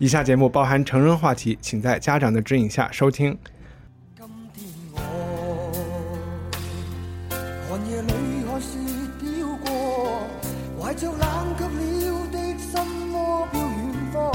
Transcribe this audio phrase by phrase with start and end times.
[0.00, 3.36] 以下节目包含成人话题，请在家长的指引下收听。
[4.16, 4.98] 今天我
[7.68, 8.08] 寒夜里
[8.48, 8.78] 看雪
[9.20, 9.28] 飘
[9.58, 10.26] 过，
[10.80, 11.20] 怀着冷
[11.58, 12.80] 却了的心
[13.12, 14.32] 窝飘远方。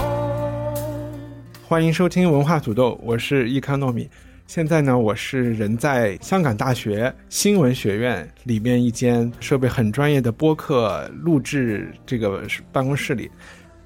[1.68, 4.08] 欢迎收听文化土豆，我是易康糯米。
[4.46, 13.32] 现在呢，我是人在香港大学新闻学院里面一间设备很专业的播客录制这个办公室里。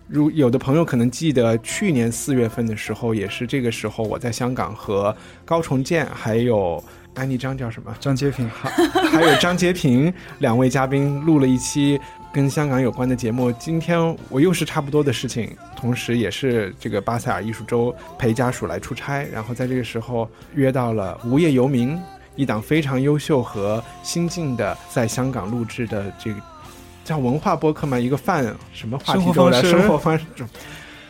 [0.09, 6.83] 如有的朋友可能记得，去年四月份的时候，也是这个时候，我在香港和高重建还有
[7.13, 8.69] 安妮张叫什么张洁平，还
[9.07, 11.99] 还有张洁平两位嘉宾录了一期
[12.33, 13.51] 跟香港有关的节目。
[13.51, 21.95] 今天我又是差不多的事情，同时也是这个巴塞尔艺术周陪家属来出差，然后在这个时候约到了《无业游民》
[22.35, 26.41] 一档非常优秀和新晋的在香港录制的这个
[27.09, 30.23] 叫文化播客嘛，一个泛什么话题都来，生活方式。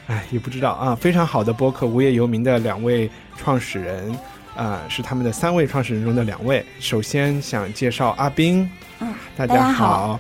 [0.08, 4.18] 哎，也不知道啊，非常好的播客《无业游民》的两位创始人，
[4.56, 6.66] 啊、是他们的三位创始人中的两位。
[6.80, 8.66] 首先想介绍阿斌，
[9.02, 10.18] 嗯，大大家好，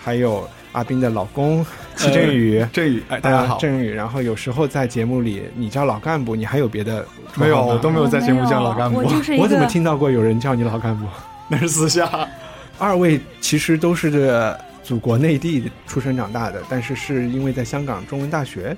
[0.00, 1.66] 还有阿斌的老公
[1.96, 2.64] 齐振宇。
[2.72, 3.92] 振宇，哎，大家好啊，振宇。
[3.92, 11.04] 然后有时候在节目里你叫老干部，你还有别的没有，我都没有在节目叫老干部我，怎么听到过有人叫你老干部？
[11.50, 12.08] 那是私下。
[12.78, 14.56] 二位其实都是这
[14.90, 18.76] 祖国内地出生长大的，但是是因为在香港中文大学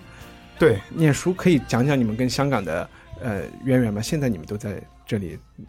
[0.59, 2.87] 对，念书，可以讲讲你们跟香港的
[3.23, 4.03] 呃渊源吗？
[4.03, 5.65] 现在你们都在这里嗯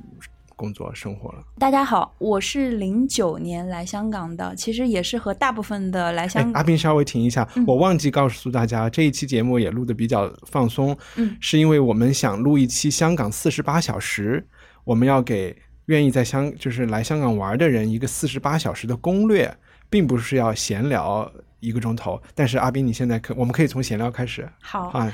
[0.53, 1.41] 工作生活了。
[1.57, 14.45] 大家好，我是零九年来香港的，其实也是和大部分的来哎香，阿斌稍微停一下，嗯我忘记告诉大家，这一期节目也录的比较放松，嗯是因为我们想录一期香港四十八小时，
[14.83, 15.55] 我们要给
[15.85, 19.55] 愿意在香就是来香港玩的人一个四十八小时的攻略，
[19.93, 22.19] 并不是要闲聊一个钟头。
[22.33, 25.13] 但是阿斌，你现在可我们可以从闲聊开始好，啊，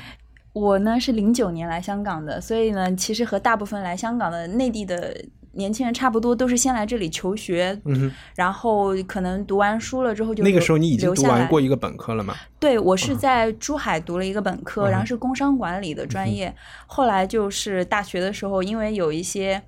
[0.53, 5.21] 我呢是零九年来香港的，所以呢，其实和大部分来香港的内地的
[5.53, 12.35] 年轻人差不多，都是先来这里求学，嗯，然后可能读完书了之后就那个时候你已经读完过一个本科了嘛？
[12.59, 16.53] 对，我是在珠海读了一个本科，嗯然后是工商管理的专业。
[16.87, 19.61] 后来就是大学的时候，因为有一些，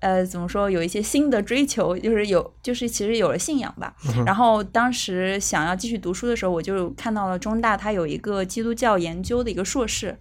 [0.00, 3.94] 呃，怎么说，有一些新的追求，就是有，就是其实有了信仰吧。
[4.16, 10.16] 嗯然后当时想要继续读书的时候，我就看到了中大它有一个基督教研究的一个硕士，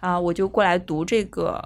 [0.00, 1.62] 啊、我就过来读这个。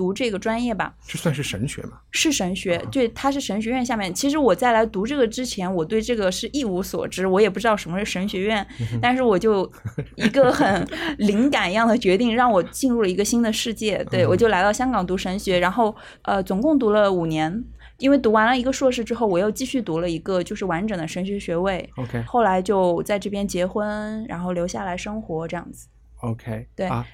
[0.00, 2.00] 读这个专业吧，这算是神学吗？
[2.10, 4.14] 是神学，对，它是神学院下面。
[4.14, 8.66] 其实我在来读这个之前，我对这个是一无所知，我也不知道什么是神学院，
[9.02, 9.70] 但是我就
[10.16, 10.88] 一个很
[11.18, 14.02] 灵感一样的决定，让我进入了一个新的世界。
[14.10, 17.62] 对我就来到香港读神学，然后呃，总共读了五年。
[17.98, 21.86] 因为读完了一个硕士之后，我又继续读了一个就是完整的神学学位。
[21.96, 25.86] OK 后来就在这边结婚，然后留下来生活这样子。
[26.22, 27.06] OK，对啊，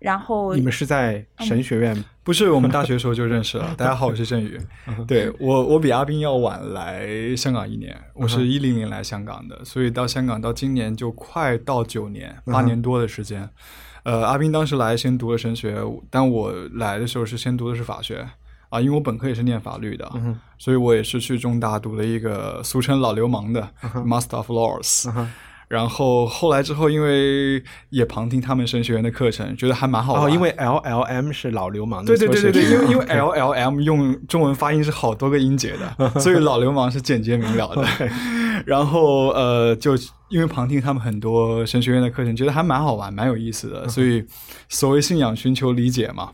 [0.00, 3.72] 然后你们是在神学院不是我们大学时候就认识了。
[3.76, 4.58] 大家好，我是振宇。
[5.06, 13.46] 对我，我比阿斌要晚来香港一年，我是一零年来香港的，所以到香港到今年就快到九年，八年多的时间。
[14.04, 15.76] 呃，阿斌当时来先读了神学，
[16.08, 18.26] 但我来的时候是先读的是法学
[18.70, 20.10] 啊，因为我本科也是念法律的，
[20.58, 25.12] 所以我也是去中大读了一个俗称老流氓的 Master of Laws。
[25.68, 30.24] 然后后来之后，因为也旁听他们神学院的课程，觉得还蛮好玩。
[30.24, 37.84] 哦，因为 LLM 是老流氓的对对对对对，因为因为 L L M 用中文发音是好多个音节的， 所以老流氓是简洁明了的。
[38.66, 39.94] 然后呃，就
[40.28, 44.24] 因为旁听他们很多神学院的课程，觉得还蛮好玩、蛮有意思的，所以
[44.68, 46.30] 所谓信仰寻求理解嘛，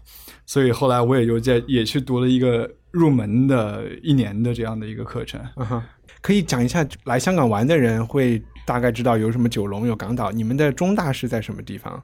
[0.47, 5.41] 所以后来我也就在也去读了一个入门的一年的这样的一个课程。
[6.23, 12.03] 可以讲一下来香港玩的人会大概知道有什么九龙有港岛，你们的中大是在什么地方？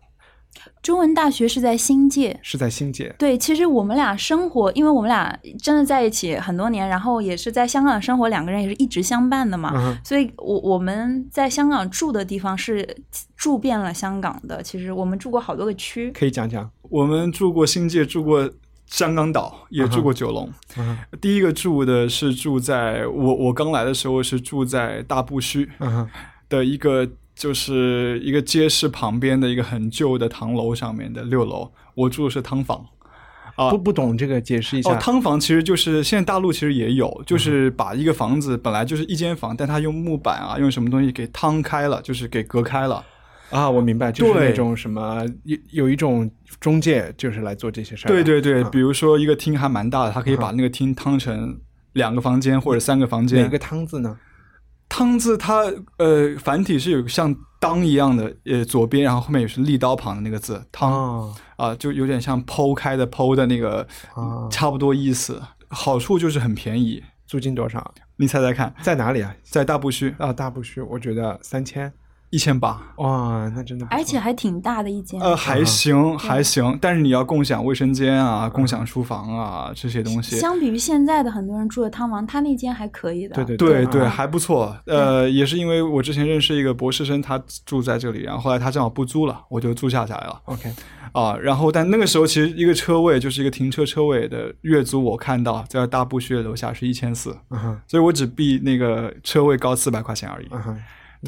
[0.83, 3.15] 中文大学是在新界，是在新界。
[3.19, 12.97] 对，其实我们俩生活，因为我们俩真的在一起很多年，然后也是在香港生活，两个人也是一直相伴的嘛，嗯所以我我们在香港住的地方是
[13.37, 14.63] 住遍了香港的。
[14.63, 16.71] 其实我们住过好多个区，可以讲讲。
[16.89, 18.51] 我们住过新界，住过
[18.87, 20.51] 香港岛，也住过九龙。
[21.21, 26.11] 第一个住的是住在我我刚来的时候是住在大埔墟嗯哼，
[26.49, 32.85] 的一个就是一个街市旁边的一个很旧的唐楼上面的六楼，我住的是汤房。
[33.57, 34.91] 啊不不懂这个，解释一下。
[34.91, 43.03] 哦，汤房其实就是现在大陆其实也有，就是把一个房子本来就是一间房，但它用木板啊，用什么东西给汤开了，就是给隔开了。
[43.49, 48.15] 啊，我明白，就是那种什么有有一种中介，就是来做这些事儿的。
[48.15, 51.59] 对对对，啊比如说一个厅还蛮大的，他可以把那个厅汤成
[51.95, 53.43] 两个房间或者三个房间。
[53.43, 54.19] 哪个汤字呢？
[54.89, 55.65] 汤字它
[55.99, 63.81] 呃繁体是有像当一样的，呃左边，然后后面也是立刀旁的那个字汤哦啊、就有点像剖开的剖的那个，
[64.15, 65.43] 啊，差不多意思。
[65.69, 67.95] 好处就是很便宜，租金多少？
[68.17, 69.35] 你猜猜看，在哪里啊？
[69.43, 71.93] 在大布须啊，大布须，我觉得三千。
[72.31, 72.81] 一千八。
[72.97, 75.21] 哇，那真的，而且还挺大的一间。
[75.21, 80.37] 呃，还行，还行，但是你要共享卫生间啊，共享书房啊，这些东西。
[80.39, 83.35] 相比于现在的很多人住的汤房，他那间还可以的。
[83.35, 84.77] 对对对对，啊还不错。
[84.87, 90.73] 呃，也是因为我之前认识一个博士生，他住在这里，然后后来他正好不租了，我就租下来了 OK，
[91.13, 91.37] 啊。
[91.37, 97.37] 然后但那个时候其实一个车位就是一个停车车位的月租，我看到在大布区的楼下是一千四，
[97.87, 100.49] 所以我只比那个车位高四百块钱而已。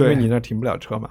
[0.05, 1.09] 因为你那儿停不了车嘛。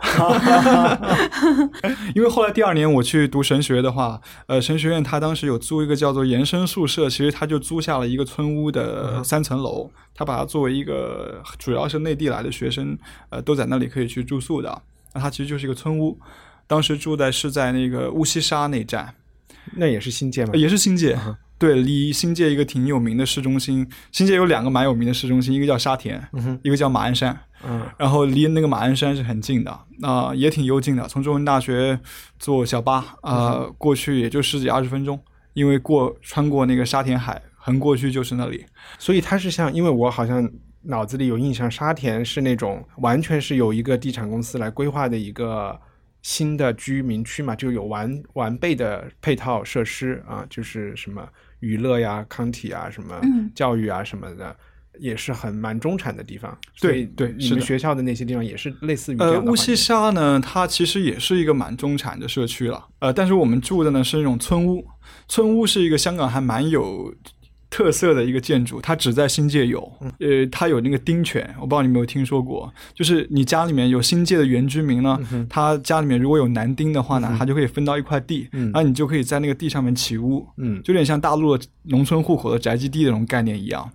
[2.16, 12.98] 因为后来第二年我去读神学的话，呃，神学院他当时有租一个叫做延伸宿舍，其实他就租下了一个村屋的三层楼，他把它作为一个主要是内地来的学生，
[13.30, 14.82] 呃，都在那里可以去住宿的。
[15.14, 16.20] 那它其实就是一个村屋，
[16.68, 19.16] 当时住在是在那个乌溪沙那站，
[19.76, 20.60] 那也是新界嘛呃？
[20.60, 21.18] 也是新界。
[21.60, 26.22] 对，离新界一个挺有名的市中心，新界有两个蛮有名的市中心，一个叫沙田，
[26.62, 27.36] 一个叫马鞍山。
[27.66, 31.08] 嗯，然后离那个马鞍山是很近的，啊、也挺幽静的。
[31.08, 32.00] 从中文大学
[32.38, 35.20] 坐小巴，呃，过去也就十几二十分钟，
[35.54, 38.66] 因为过穿过那个沙田海，横过去就是那里。
[39.00, 40.48] 所以它是像，因为我好像
[40.84, 45.80] 脑子里有印象，沙田是那种完全是有一个地产公司来规划的一个
[46.22, 51.28] 新的居民区嘛，就有完完备的配套设施啊，就是什么
[51.60, 54.56] 娱乐呀、康体啊、什么嗯教育啊什么的。
[55.00, 64.86] 也是很蛮中产的地方，对对你们学校的那些地方也是类似于这呃，乌溪沙呢，它其实也是一个蛮中产的社区了，呃，但是我们住的呢是那种村屋，
[65.28, 67.14] 村屋是一个香港还蛮有
[67.78, 69.80] 特色的一个建筑，它只在新界有，
[70.20, 75.16] 呃，它有那个丁权，我不知道你有没有听说过，就是你家里面有新界的原居民呢，
[75.48, 80.82] 他家里面如果有男丁的话呢，他就可以分到一块地，然后你就可以在那个地上面起屋，嗯。
[80.82, 83.88] 就有点像大陆的农村户口的宅基地那种概念一样，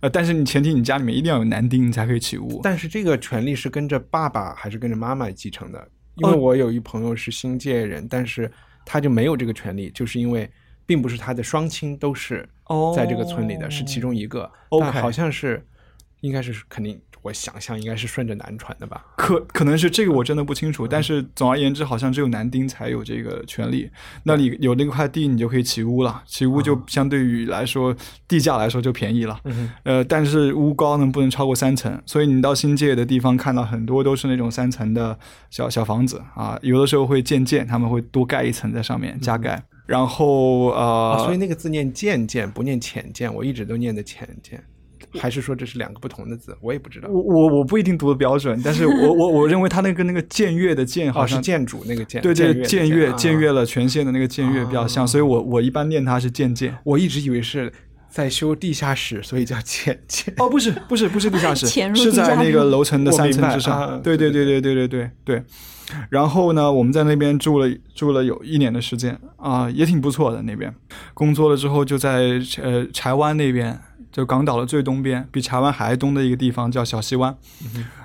[0.00, 2.60] 呃，但是你前提你家里面一定要有男丁，你才可以起屋。
[2.62, 5.86] 但是这个权利是跟着爸爸还是跟着妈妈继承的？
[6.16, 6.38] 因为哦。
[6.38, 8.50] 我有一朋友是新界人，但是
[8.86, 10.50] 他就没有这个权利，就是因为
[10.86, 14.50] 并不是他的双亲都是哦在这个村里的，是其中一个。
[14.80, 15.66] 但好像是，
[16.20, 19.04] 应该是肯定，我想象应该是顺着南传的吧。
[19.16, 23.90] 可可能是这个我真的不清楚，但是总而言之，好像只有男丁才有这个权利。
[24.24, 27.94] 那里有那块地，你就可以起屋了，起屋就相对于来说
[28.28, 29.40] 地价来说就便宜了。
[29.82, 35.18] 呃，但是屋高呢不能超过三层，所以你到新界的地方看到很多都是那种三层的
[35.50, 44.62] 小小房子啊，有的时候会渐渐他们会多盖一层在上面加盖，然后呃、啊，所以那个字念渐渐，不念浅见，我一直都念的浅见。
[45.18, 46.54] 还是说这是两个不同的字？
[46.60, 47.08] 我也不知道。
[47.08, 56.76] 我我我不一定读的标准，但是我我我认为它那个跟那个僭越的僭好哦，像是建筑那个建，对对，僭僭越僭越了权限的那个僭越比较像，所以我我一般念它是渐渐。
[56.84, 57.72] 我一直以为是
[58.10, 60.34] 在修地下室，所以叫渐渐。
[60.36, 63.80] 哦，不是不是不是地下室， 是在那个楼层的三层之上。
[63.80, 65.42] 啊对对对对对对对对。
[66.10, 70.42] 然后呢，我们在那边住了住了有一年的时间啊、也挺不错的。
[70.42, 70.74] 那边
[71.14, 77.36] 工作了之后，就在呃柴湾那边，就港岛的最东边，比柴湾还东的一个地方叫小西湾。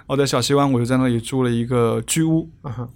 [0.08, 2.50] 哦，在小西湾，我就在那里住了一个居屋。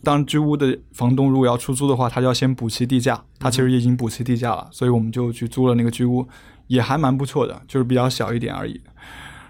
[0.03, 3.23] 当然，居屋的房东如果要出租的话，他就要先补齐地价。
[3.39, 6.27] 他其实已经补齐地价了，所以我们就去租了那个居屋，
[6.67, 8.81] 也还蛮不错的，就是比较小一点而已。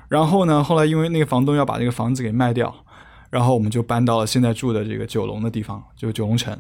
[0.08, 2.74] 然后呢，后来因为那个房东要把那个房子给卖掉，
[3.36, 6.54] 然后我们就搬到了现在住的这个九龙的地方，就九龙城，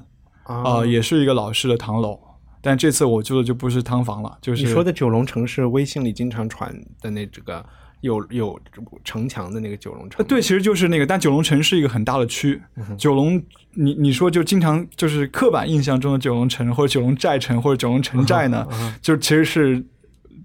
[0.43, 2.19] 啊呃，也是一个老式的唐楼。
[2.61, 7.65] 但这次我住的就不是汤房了，就是你说的九龙城是微信里经常传的那这个
[8.01, 8.59] 有有
[9.05, 12.61] 城墙的那个九龙城对，其实就是那个，但九龙城是一个很大的区。
[12.97, 13.41] 九龙，
[13.75, 18.67] 你你说就经常就是刻板印象中的九龙城，或者九龙寨城，或者九龙城寨呢，
[19.01, 19.81] 就其实是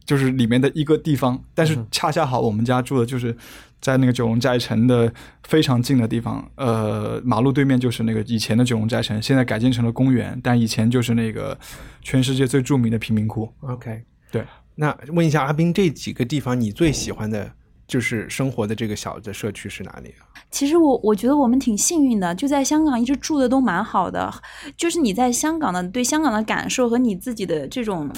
[0.04, 1.42] 就是里面的一个地方。
[1.56, 3.37] 但是恰恰好我们家住的就是
[3.80, 5.12] 在那个九龙寨城的
[5.44, 11.58] 非常近的地方，呃，马路对面就是那个以前的九龙寨城，现在改建成了公园，但以前就是那个
[12.02, 13.50] 全世界最著名的贫民窟。
[13.60, 14.44] OK，对，
[14.75, 17.50] 那问一下阿斌，这几个地方你最喜欢的
[17.87, 20.28] 就是生活的这个小的社区是哪里啊？
[20.50, 24.32] 其实我我觉得我们挺幸运的，就在香港一直住的都蛮好的。
[24.76, 28.10] 就是你在香港的对香港的感受和你自己的这种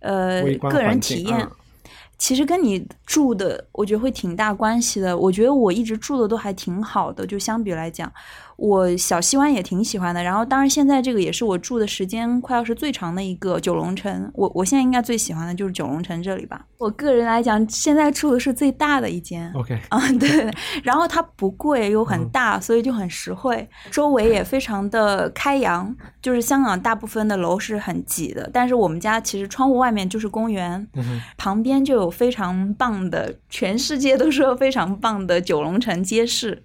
[0.00, 1.50] 呃个人体验，嗯
[2.18, 5.16] 其实跟你住的我觉得会挺大关系的。
[5.16, 8.10] 我觉得我一直住的都还挺好的，就相比来讲，
[8.56, 10.22] 我小西湾也挺喜欢的。
[10.22, 14.30] 然后当然现在这个也是我住的时间快要是最长的一个九龙城。
[14.34, 16.64] 我我现在应该最喜欢的就是九龙城这里吧。
[16.78, 19.50] 我个人来讲，现在住的是最大的一间。
[19.54, 25.94] OK， 啊，对对，然后它不贵又嗯很大，所以就很实惠，周围也非常的开扬。
[26.20, 36.62] 就是香港大部分的楼是很挤的，但是我们家其实窗户外面就是公园，嗯旁边就有非常棒的，全世界都说非常棒的九龙城街市，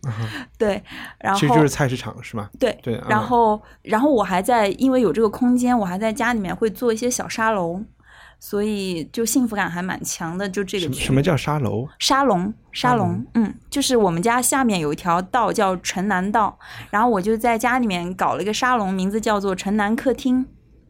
[0.57, 0.81] 对，
[1.19, 2.49] 然后嗯其实就是菜市场是吗？
[2.59, 7.85] 对对嗯然后然后我还在因为有这个空间，我还在家里面会做一些小沙龙，
[8.37, 10.49] 所以就幸福感还蛮强的。
[10.49, 11.87] 就这个什么什么叫沙龙？
[11.97, 16.59] 沙龙，沙龙龙，嗯，就是我们家下面有一条道叫城南道，
[16.89, 20.45] 然后我就在家里面搞了一个沙龙，名字叫做城南客厅。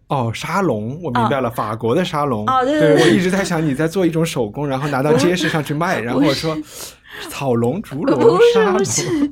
[0.07, 2.43] 哦，沙龙，我明白了，法国的沙龙。
[2.47, 6.57] 哦对，对我一直在想你在做一种手工，然后拿到街市上去卖， 然后我说
[7.29, 8.77] 草龙、竹龙不、是沙龙。
[8.77, 9.31] 不是，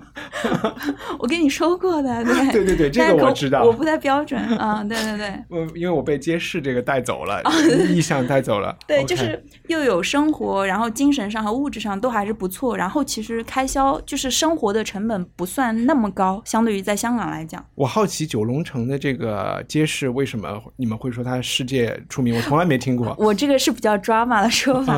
[1.19, 5.33] 我跟你说过的，对对对对这个我知道我不太标准啊，对对对。
[5.49, 7.41] 我因为我被街市这个带走了，
[7.89, 8.69] 意向带走了。
[8.69, 17.63] 哦对就是又有生活，然后精神上和物质上都还是不错，然后其实开销就是生活的成本不算那么高，相对于在香港来讲。
[17.75, 22.35] 我好奇九龙城的这个街市为什么你们会说它世界出名？
[22.35, 23.15] 我从来没听过。
[23.17, 24.95] 我这个是比较 drama 的说法，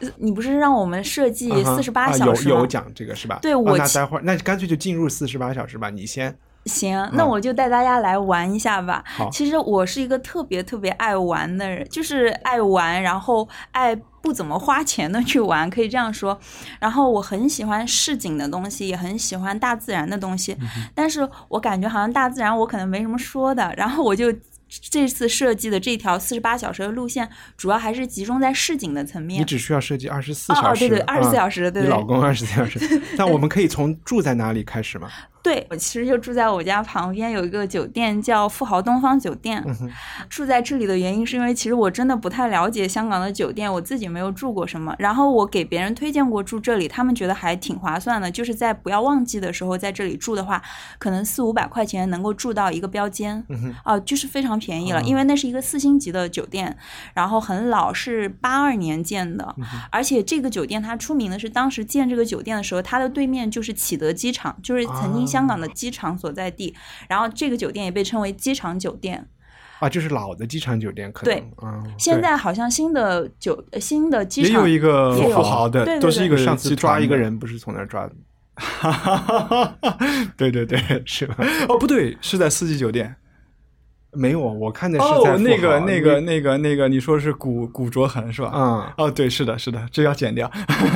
[0.00, 2.54] 嗯你不是让我们设计四十八啊小时吗？
[2.54, 3.36] 有有讲这个是吧？
[3.36, 6.36] 啊对我其那待会儿那干脆就进入四十八小时吧，你先。
[6.64, 9.02] 行，那我就带大家来玩一下吧。
[9.06, 16.38] 好其实我是一个特别特别爱玩的人，就是爱玩，然后爱不怎么花钱的去玩，可以这样说。
[16.78, 20.58] 然后我很喜欢市井的东西，也很喜欢大自然的东西，
[20.94, 24.26] 但是我感觉好像大自然我可能没什么说的，然后我就。
[24.68, 29.44] 这次设计的这条四十八小时的路线，主要还是集中在市井的层面你。
[29.44, 32.78] 只需要设计二十四小时，对对二十四小时对对你老公二十四小时。
[33.16, 35.08] 那我们可以从住在哪里开始吗？
[35.42, 39.64] 对，我其实就住在我家旁边有一个酒店叫富豪东方酒店。
[40.28, 44.94] 住在这里的原因是因为其实我真的不太了解香港的酒店，我自己没有住过什么。
[44.98, 50.60] 然后我给别人推荐过住这里，他们觉得还挺划算的，就是在不要旺季的时候在这里住的话，
[50.98, 53.44] 可能四五百块钱能够住到一个标间，
[53.84, 56.76] 啊、就是非常便宜了，因为那是一个四星级的酒店，
[57.14, 59.54] 然后很老，是八二年建的，
[59.90, 66.74] 而且这个酒店它出名的是当时建这个酒店的时候，它的对面就是启德机场，就是曾经香港的机场所在地，
[67.08, 69.28] 然后这个酒店也被称为机场酒店。
[69.80, 71.94] 啊，就是老的机场酒店，可能对嗯。
[71.96, 78.12] 现在好像新的酒呃新的机场也场有一个富豪的，对对都是一个上次抓一个人不是从那儿抓的，
[78.58, 79.98] 哈哈哈哈哈
[80.36, 81.36] 对对对，是吧？
[81.68, 83.14] 哦，不对，是在四季酒店。
[84.12, 88.50] 没有，我看的是在哦，那个那个那个那个，你说是古古卓恒是吧？
[88.54, 90.50] 嗯，哦，对，是的，是的，这要剪掉。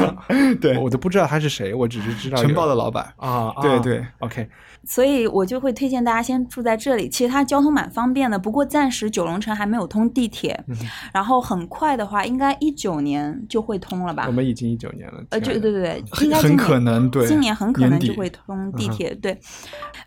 [0.61, 3.13] 对，我都不知道他是谁，我只是知道有晨报的老板。
[3.17, 4.49] 啊，啊对对，OK，
[4.85, 7.09] 所以我就会推荐大家先住在这里。
[7.09, 10.77] 其实它交通蛮方便的，不过暂时九龙城还没有通地铁，嗯
[11.13, 14.33] 然后很快的话，应该一九年就会通了吧我？
[14.33, 19.15] 们已经一九年了，呃，就对对对，很很 应该今年可能对今年很可能就会通地铁。
[19.17, 19.39] 对，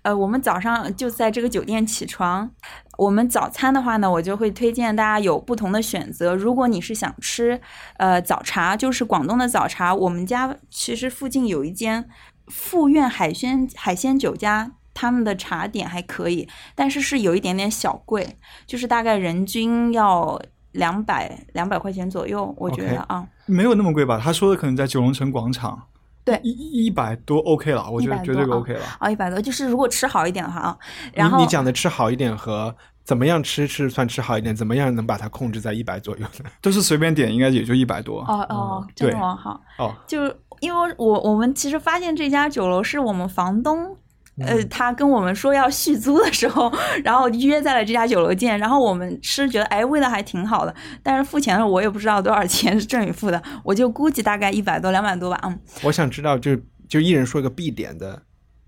[0.01, 2.50] 呃，我们早上就在这个酒店起床。
[2.98, 6.36] 我们早餐的话呢，我就会推荐大家有不同的选择。
[6.36, 7.60] 如果你是想吃
[7.98, 12.08] 呃早茶，就是广东的早茶，我们家其实附近有一间
[12.48, 14.72] 富苑海鲜海鲜酒家。
[14.98, 23.28] 他们的茶点还可以，但是是有一点点小贵，就是大概人均要两百两百块钱左右，我觉得啊。
[23.46, 24.18] 没有那么贵吧？
[24.24, 25.88] 他说的可能在九龙城广场，
[26.25, 26.50] 对一
[26.86, 28.82] 一百多 OK 了，我觉得绝对 OK 了。
[29.00, 30.77] 哦，一百多，就是如果吃好一点的话啊，
[31.13, 36.50] 然后你你讲的吃好一点和怎么样吃是算吃好一点，怎么样能把它控制在一百左右呢？
[36.62, 38.22] 都是随便点，应该也就一百多。
[38.22, 39.36] 哦哦，真的对吗？
[39.36, 40.25] 好，哦，就
[40.62, 43.96] 因为我我们其实发现这家酒楼是我们房东。
[44.39, 44.70] 呃，嗯。
[44.70, 46.72] 他跟我们说要续租的时候，
[47.04, 58.22] 然后约在了这家酒楼见，然后我们吃觉得哎味道还挺好的，但是付钱的时候我也不知道多少钱是郑宇付的，我就估计大概一百多两百多吧，嗯，我想知道就就一人说一个必点的，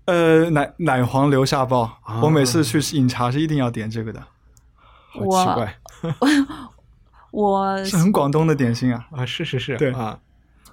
[0.06, 2.20] 呃，奶奶黄流下爆，啊。
[2.22, 4.20] 我每次去饮茶是一定要点这个的，
[5.10, 5.74] 好我奇怪
[7.30, 9.06] 我是很广东的点心啊。
[9.12, 9.26] 啊！
[9.26, 10.18] 是是是，对啊，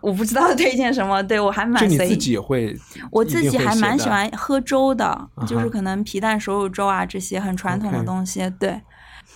[0.05, 2.77] 我不知道推荐什么，对我还蛮随意就你自己也会，
[3.09, 8.47] 我自己还蛮喜欢喝粥的，就是可能皮蛋瘦肉粥啊这些很传统的东西。
[8.59, 8.79] 对，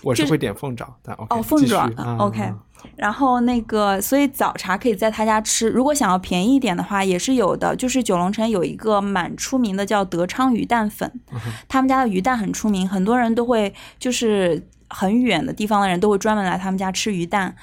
[0.04, 2.56] 我是会点凤爪，但 OK 哦，凤爪啊，OK 啊。
[2.96, 5.68] 然后那个，所以早茶可以在他家吃。
[5.68, 7.76] 如果想要便宜一点的话，也是有的。
[7.76, 11.20] 就是九龙城有一个蛮出名的叫德昌鱼蛋粉，
[11.68, 17.54] 他们家的鱼蛋很出名，很多人都会就是很远的地方的人都会专门来他们家吃鱼蛋。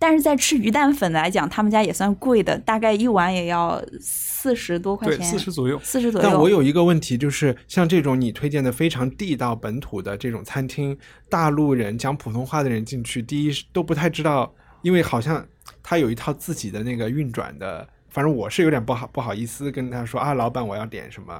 [0.00, 5.78] 但是在吃鱼蛋粉来讲，他们家也算贵的，大概一碗也要四十多块，钱，四十左右。
[5.84, 6.26] 四十左右。
[6.26, 10.96] 但我有一个问题，就是像这种你推荐的非常地道本土的这种餐厅，
[11.28, 15.46] 大陆人讲普通话的人进去，第一都不太知道，因为好像
[15.82, 21.38] 他有一套自己的那个运转的，反正我是有点不好不好意思跟他说啊，老板我要点什么。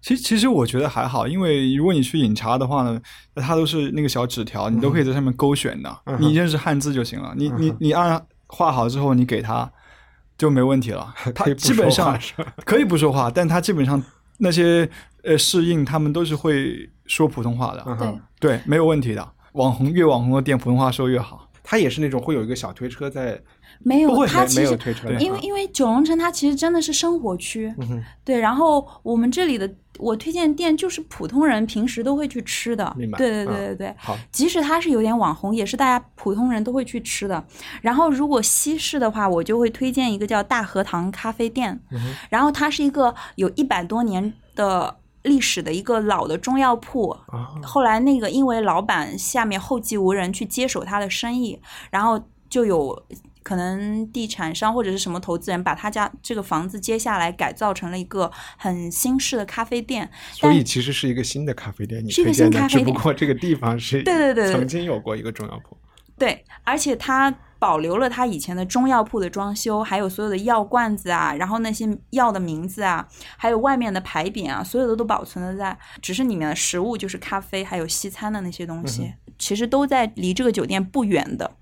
[0.00, 3.00] 其实其实我觉得还好，因为如果你去饮茶的话呢，
[3.34, 7.34] 那它都是那个小纸条，你都可以在上面勾选的，嗯你认识汉字就行了。
[7.36, 9.70] 你你你按画好之后，你给他
[10.36, 11.12] 就没问题了。
[11.34, 12.18] 他基本上
[12.64, 14.00] 可以不说话，但他基本上
[14.38, 14.88] 那些
[15.24, 19.28] 呃适应他们都是会说普通话的，嗯对，没有问题的。
[19.54, 21.47] 网红越网红的店，普通话说越好。
[21.70, 23.38] 他也是那种会有一个小推车在，
[23.80, 24.78] 没有，它其实
[25.20, 28.40] 因为因为九龙城它其实真的是生活区，嗯对。
[28.40, 33.94] 然后我们这里的我推荐店就是普通人平时都会去吃的，对对对嗯对对。
[33.98, 37.44] 好，即使它是有点网红，也是大家普通人都会去吃的。
[37.82, 41.78] 然后如果西式的话，我就会推荐一个叫大和堂咖啡店，
[42.30, 44.96] 然后它是一个有一百多年的。
[45.28, 47.54] 历史的一个老的中药铺，啊。
[47.62, 53.00] 后来那个因为老板下面后继无人去接手他的生意，然后就有
[53.42, 60.10] 可能地产商或者是什么投资人把他家这个房子接下来改造成了一个很新式的咖啡店。
[60.32, 62.84] 所以其实是一个新的咖啡店，你是一个推荐的，新咖啡店。
[62.86, 64.52] 只不过这个地方是对对对对。
[64.52, 65.76] 曾经有过一个中药铺，
[66.18, 81.52] 对，而且它保留了他以前的中药铺的装修，还有所有的药罐子啊，然后那些药的名字啊，还有外面的牌匾啊，所有的都保存了在，只是里面的食物就是咖啡，还有西餐的那些东西，其实都在离这个酒店不远的。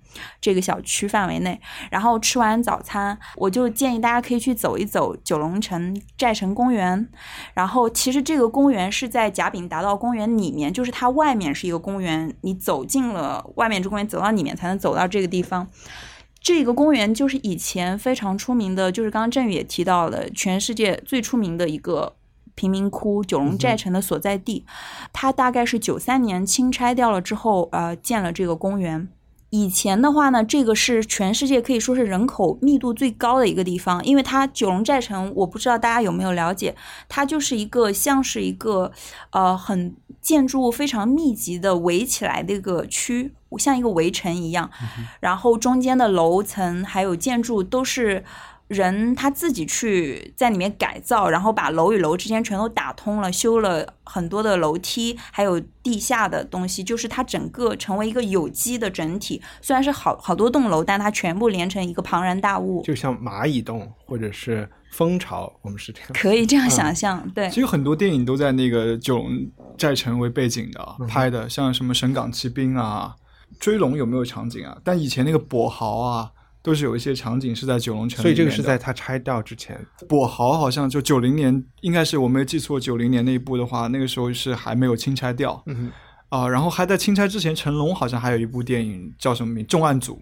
[0.40, 7.06] 这个小区范围内，然后吃完早餐，我就建议大家可以去走一走九龙城寨城公园。
[7.52, 15.68] 然后，其实这个公园是在甲丙达道公园里面，就是它外面是一个公园，你走进了外面这公园，走到里面才能走到这个地方。
[16.40, 22.16] 这个公园就是以前非常出名的，就是刚刚振宇也提到了，全世界最出名的一个
[22.56, 24.64] 贫民窟——九龙寨城的所在地。
[25.12, 29.08] 它大概是九三年清拆掉了之后，呃，建了这个公园。
[29.50, 36.74] 以前的话呢，这个是全世界可以说是人口密度最高的一个地方，因为它九龙寨城，我不知道大家有没有了解，
[37.08, 38.90] 它就是一个像是一个
[39.30, 44.68] 呃很建筑物非常密集的围起来的一个区，像一个围城一样，
[45.20, 48.24] 然后中间的楼层还有建筑都是。
[48.68, 59.40] 人他自己去在里面改造，然后把楼与楼之间全都打通了，修了很多的楼梯，还有地下的东西，就是它整个成为一个有机的整体。
[59.62, 66.10] 虽然是好好多栋楼，但它全部连成一个庞然大物，就像蚂蚁洞或者是蜂巢，我们是这样。
[66.12, 67.28] 可以这样想象。
[67.30, 69.48] 对其，实很多电影都在那个九龙
[69.78, 73.14] 寨城为背景的拍的，像什么《神港奇兵》啊，
[73.60, 74.76] 《追龙》有没有场景啊？
[74.82, 76.30] 但以前那个跛豪啊，
[76.66, 85.62] 都是有一些场景是在九龙城所以这个是在它拆掉之前，跛豪好像就九零年，应该是我没有记错，九零年那一部的话，那个时候是还没有清拆掉。
[85.66, 85.92] 嗯
[86.28, 90.20] 啊、然后还在钦差之前，成龙好像还有一部电影叫什么名《重案组，》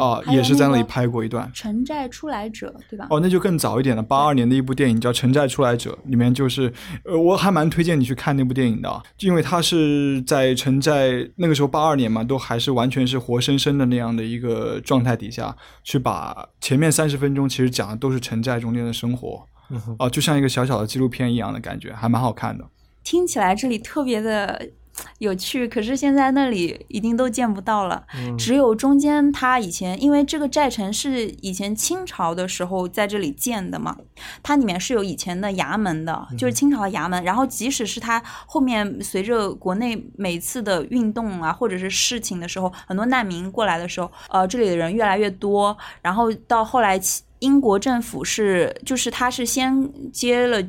[0.00, 1.50] 啊、也是在那里拍过一段。
[1.52, 3.06] 城寨出来者，对吧？
[3.10, 6.72] 哦，那就更早一点了，八二年的一部电影叫《城寨出来者》，里面就是，
[7.04, 19.44] 呃，我还蛮推荐你去看那部电影的啊，因为它是在城寨那个时候八二年嘛，都还是完全是活生生的那样的一个状态底下，去把前面三十分钟其实讲的都是城寨中间的生活，
[19.98, 22.64] 哦、就像一个小小的纪录片一样的感觉，还蛮好看的。
[23.02, 24.70] 听起来这里特别的
[25.18, 28.04] 有趣，可是现在那里一定都见不到了。
[28.36, 33.96] 只有中间它以前，因为这个寨城是以前清朝的时候在这里建的嘛，
[34.42, 37.22] 它里面是有以前的衙门的，就是清朝的衙门。
[37.24, 47.00] 然后即使是它后面随着国内每次的运动啊，或者是事情的时候，很多难民过来的时候，呃，这里的人越来越多，然后到后来
[47.38, 50.62] 英国政府是，就是他是先接了。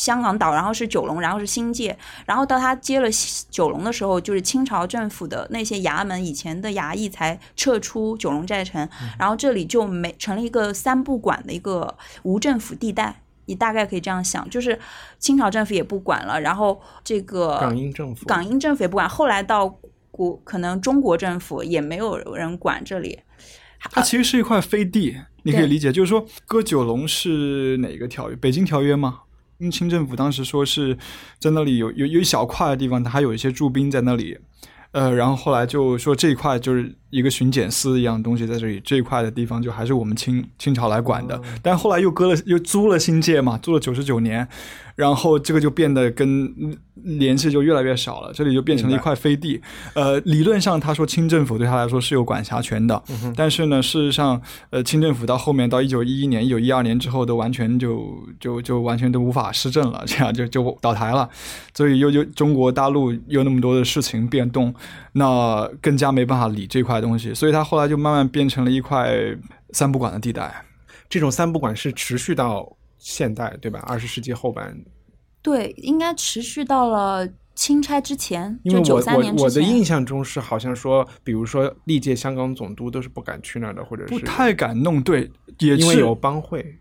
[0.00, 3.08] 香港岛，然后是九龙，然后是新界，然后到他接了
[3.50, 13.20] 九龙的时候，就是清朝政府的那些衙门以前的衙役才撤出九龙寨城，然后这里就没成了一个三不管的一个无政府地带。
[13.44, 14.78] 你大概可以这样想，就是
[15.18, 19.68] 清朝政府也不管了，然后这个港英政府港英政府也不管，后来到
[20.10, 23.18] 国可能中国政府也没有人管这里。
[23.90, 28.36] 它其实是一块飞地，你可以理解，就是说割九龙是哪个条约？
[28.36, 29.22] 北京条约吗？
[29.68, 30.96] 清政府当时说是
[31.40, 34.38] 在那里有有有一小块的地方，它还有一些驻兵在那里，
[34.92, 41.36] 呃，然后后来就说这一块就是一个巡检司一样的东西在这里，这一块的地方就还是我们清清朝来管的。
[41.36, 44.46] 哦但后来又割了，又租了新界嘛，租了九十九年，
[44.96, 46.76] 然后这个就变得跟嗯
[47.18, 49.60] 联系就越来越少了，这里就变成了一块飞地。
[49.94, 53.02] 呃，理论上他说清政府对他来说是有管辖权的，
[53.34, 61.28] 但是呢，事实上，呃，清政府到后面到一九一一年、一九一二年之后，都完全就就就完全都无法施政了，这样就就倒台了。
[61.74, 64.74] 所以又又中国大陆又那么多的事情变动，
[65.12, 69.14] 那更加没办法理这块东西，所以它后来就慢慢变成了一块
[69.72, 70.64] 三不管的地带。
[71.08, 73.82] 这种三不管是持续到现代，对吧？
[73.86, 74.78] 二十世纪后半，
[75.42, 79.38] 对，应该持续到了钦差之前，因为我就九三年之前。
[79.38, 86.78] 我我的印象中是好像说，比如说历届香港总督都是不敢去那儿的，或者是不太敢弄对，也是因为有帮会。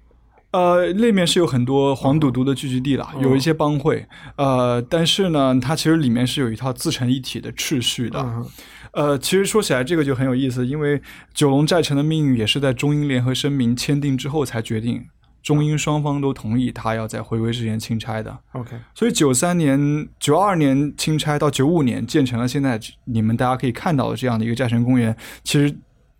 [0.51, 8.19] 呃，那面是有很多黄赌毒的聚集地啦，有一些帮会，呃，但是呢，它其实里面是有一套自成一体的秩序的。
[8.19, 8.45] 嗯
[8.91, 10.99] 呃，其实说起来这个就很有意思，因为
[11.31, 15.05] 九龙寨城的命运也是在中英联合声明签订之后才决定，
[15.43, 18.35] 中英双方都同意他要在回归之前钦差的。
[18.53, 25.71] OK，所以九三年、九二年钦差到九五年建成了现在你们大家可以看到的这样的一个寨城公园，其实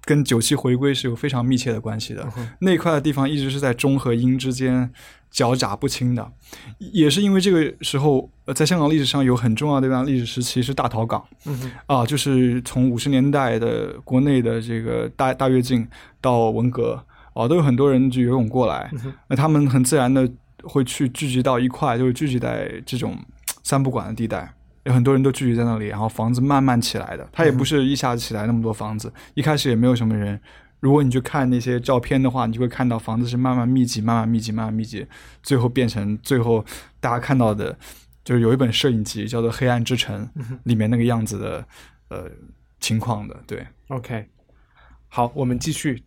[0.05, 2.27] 跟九七回归是有非常密切的关系的。
[2.59, 4.91] 那块的地方一直是在中和英之间
[5.29, 6.31] 脚爪不清的，
[6.79, 11.23] 也是因为这个时候，呃，在香港历史上有很重要的一段历史时期是大逃港，
[11.85, 15.87] 啊，就是从五十年代的国内的这个大大跃进
[16.19, 18.91] 到文革，啊，都有很多人就游泳过来，
[19.27, 20.27] 那他们很自然的
[20.63, 23.15] 会去聚集到一块，就是聚集在这种
[23.61, 24.51] 三不管的地带。
[24.83, 27.27] 有很多人都聚集在那里，然后房子慢慢起来的。
[27.31, 30.39] 它也不是一下子起来那么多房子，一开始也没有什么人。
[30.79, 35.05] 如果你去看那些照片的话，你就会看到房子是慢慢密集、慢慢密集、慢慢密集，
[35.43, 36.63] 最后变成最后
[37.01, 37.77] 大家看到的，
[38.23, 40.25] 就是有一本摄影集叫做《黑暗之城》
[40.63, 41.65] 里面那个样子的
[42.07, 42.31] 呃
[42.79, 43.35] 情况的。
[43.45, 44.25] 对，OK，
[45.09, 46.01] 好，我们继续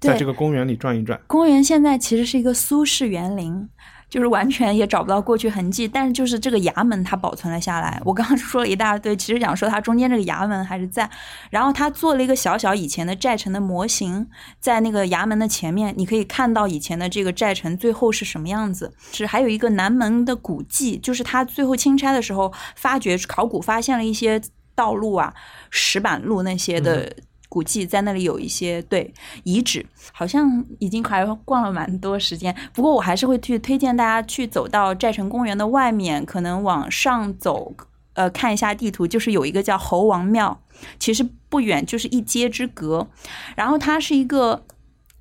[0.00, 1.20] 在这个公园里转一转。
[1.28, 3.68] 公园现在其实是一个苏式园林，
[4.08, 8.00] 就是完全也找不到过去痕迹，但是就是这个衙门它保存了下来。
[8.04, 11.08] 我刚刚说了一大堆，其实想说它中间这个衙门还是在，
[11.50, 14.26] 然后他做了一个小小以前的寨城的模型，
[14.58, 18.92] 在那个衙门的前面，你可以看到以前的这个寨城最后是什么样子。
[19.12, 24.40] 是还有一个南门的古迹，就是他最后钦差的时候发掘考古发现了一些
[24.74, 25.34] 道路啊、
[25.70, 27.14] 石板路那些的。
[27.48, 32.54] 古迹在那里有一些对遗址，好像已经还逛了蛮多时间。
[32.74, 37.72] 不过我还是会去推荐大家去走到寨城公园的外面，可能往上走，
[38.12, 40.60] 呃，看一下地图，就是有一个叫猴王庙，
[40.98, 43.08] 其实不远，就是一街之隔。
[43.56, 44.64] 然后它是一个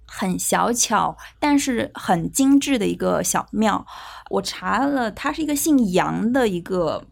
[0.06, 3.86] 很小巧，但是很精致的一个小庙。
[4.30, 7.06] 我查了，它是一个姓杨的一个。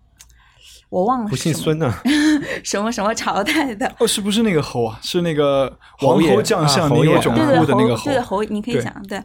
[0.96, 1.94] 我忘了不是什么姓孙呢？
[2.64, 4.98] 什么什么朝代的，哦，是不是那个侯啊？
[5.02, 9.22] 是那个王侯将相宁有种乎的那个侯，对侯，你可以对讲对。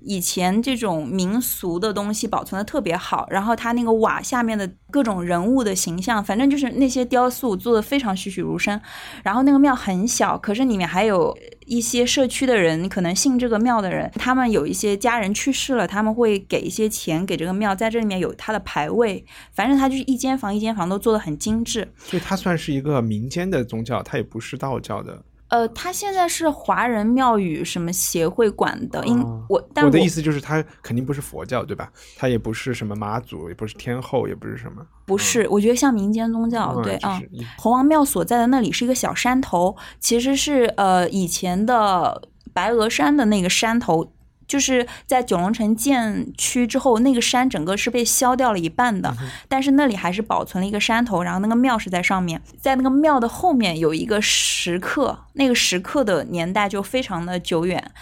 [0.00, 8.80] 以前这种民俗的东西保存的特别好，然后它那个瓦下面的各种人物的形象，反正就是那些雕塑做的非常栩栩如生。
[9.24, 21.92] 然后那个庙很小，可是里面还有一些社区的人，可能信这个庙的人，他们有一些家人去世了，他们会给一些钱给这个庙，在这里面有他的牌位，反正它就是一间房一间房都做的很精致。
[21.98, 25.22] 所以它算是一个民间的宗教，它也不是道教的。
[25.48, 31.90] 呃，它现在是华人庙宇什么协会管的，因哦我但我的意思就是，它肯定不是佛教，对吧？
[32.16, 34.86] 它也不是什么妈祖，也不是天后，也不是什么。
[35.06, 37.46] 不是，我觉得像民间宗教，嗯对啊就是一。
[37.56, 42.20] 红王庙所在的那里是一个小山头，其实是呃以前的
[42.52, 44.12] 白鹅山的那个山头。
[44.48, 49.14] 就是在九龙城建区之后，那个山整个是被削掉了一半的，
[49.46, 57.92] 但是那里还是保存了一个山头，然后那个庙是在上面，在那个庙的后面有一个石刻，那个石刻的年代就非常的久远，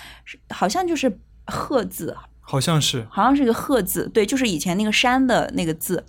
[0.51, 3.07] 好像就是鹤字，好像是。
[3.11, 6.05] 好像是一个鹤字，对，就是以前那个山的那个字。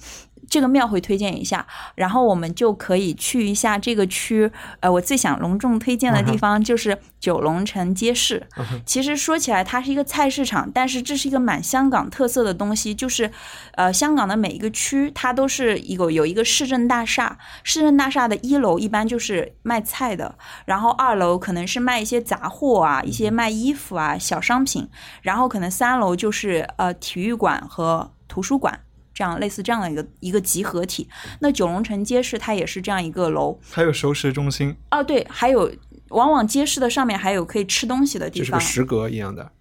[0.58, 4.52] 这个庙会推荐一下，然后我们就可以去一下这个区。
[4.80, 8.42] 呃，我最想隆重推荐的地方就是九龙城街市。
[8.84, 13.30] 其实说起来，它是一个菜市场，但是这是一个蛮香港特色的东西，就是
[13.74, 20.34] 呃，香港的每一个区它都是一个有一个市政大厦，市政大厦的一楼一般就是卖菜的，
[20.66, 24.90] 然后二楼可能是卖一些杂货啊，一些卖衣服啊小商品，
[25.22, 28.80] 然后可能三楼就是呃体育馆和图书馆。
[29.18, 33.58] 这样类似这样的一个一个集合体，那九龙城街市它也是这样一个楼。
[33.72, 35.74] 还有熟食中心，哦，对，还有
[36.10, 39.52] 往往街市的上面还有可以吃东西的地方就是个，食阁一样的。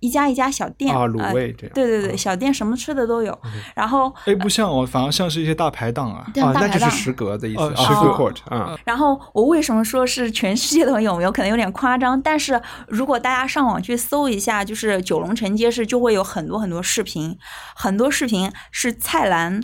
[0.00, 1.74] 一家一家小店啊，呃卤味这样。
[1.74, 3.38] 对对对，小店什么吃的都有。
[3.74, 6.26] 然后哎，不像哦，反而像是一些大排档啊。
[6.42, 6.90] 啊，那就是像大排档。
[6.90, 11.20] 食阁的意思，食，food 阁 court 啊，然后我为什么说是全世界都有？
[11.20, 17.36] 有可能有点夸张，但是如果大家上网去搜一下，就是九龙城街市，就会有很多很多视频，
[17.74, 19.60] 很多视频是蔡澜。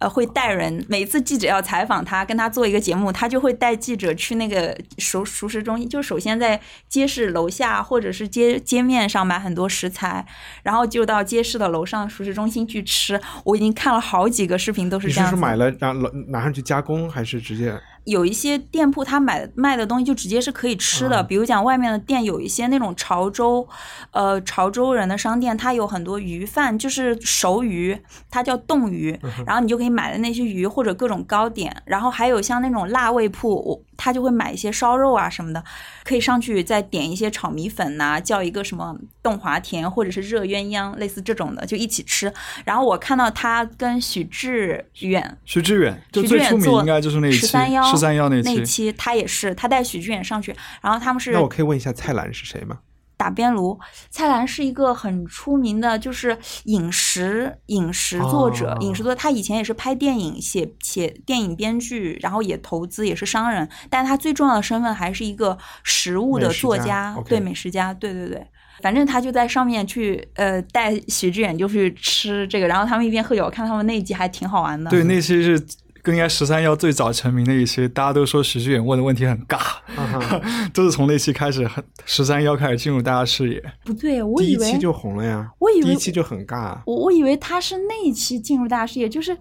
[0.00, 6.58] 呃，会带人，每次记者要采访他，跟他做一个节目，他就会带记者去那个熟熟食中心，就首先在
[6.88, 10.26] 街市楼下或者是街街面上买很多食材，
[10.62, 13.20] 然后就到街市的楼上熟食中心去吃。
[13.44, 15.36] 我已经看了好几个视频，都是这样子。
[15.36, 17.78] 说买了然后拿上去加工，还是直接？
[18.04, 23.66] 有一些店铺，他买卖的东西就直接是可以吃的，比如讲外面的店有一些那种潮州，
[24.10, 27.98] 呃，潮州人的商店，它有很多鱼饭，就是熟鱼，
[28.30, 35.62] 它叫冻鱼，然后你就可以买的那些鱼或者各种糕点，然后还有像那种辣味铺，我他就会买一些烧肉啊什么的，
[36.04, 42.32] 可以上去再点一些炒米粉呐、叫一个什么冻华田或者是热鸳鸯，类似这种的就一起吃。
[42.64, 52.78] 然后我看到他跟许志远许志远就许最出名志远做应该就是那一期十三幺十三幺那那一期，期，他也是他带许志远上去，然后他们是那我可以问一下蔡澜是谁吗？
[53.20, 53.78] 打边炉。
[54.08, 59.20] 蔡澜是一个很出名的，就是饮食饮食作者，哦饮食作者。
[59.20, 63.68] 他以前也是拍电影、写写电影编剧，然后也投资，也是商人。
[63.90, 68.46] 但他最重要的身份还是一个食物的作家，对美食家，对对对。
[68.80, 74.88] 反正他就在上面去，呃，带许志远就去吃这个，然后他们一边喝酒，我看他们那一集还挺好玩的。
[74.90, 75.62] 对， 那期是
[76.06, 79.56] 应该十三幺最早成名的一期，大家都说徐志远问的问题很尬，
[79.96, 80.40] 啊
[80.72, 83.62] 都是从那期开始，很十三幺开始进入大家视野。
[83.84, 89.36] 不对，我以为第一期就红了呀，我以为第一期就很尬，我我以为他是那一期进入大家视野，就是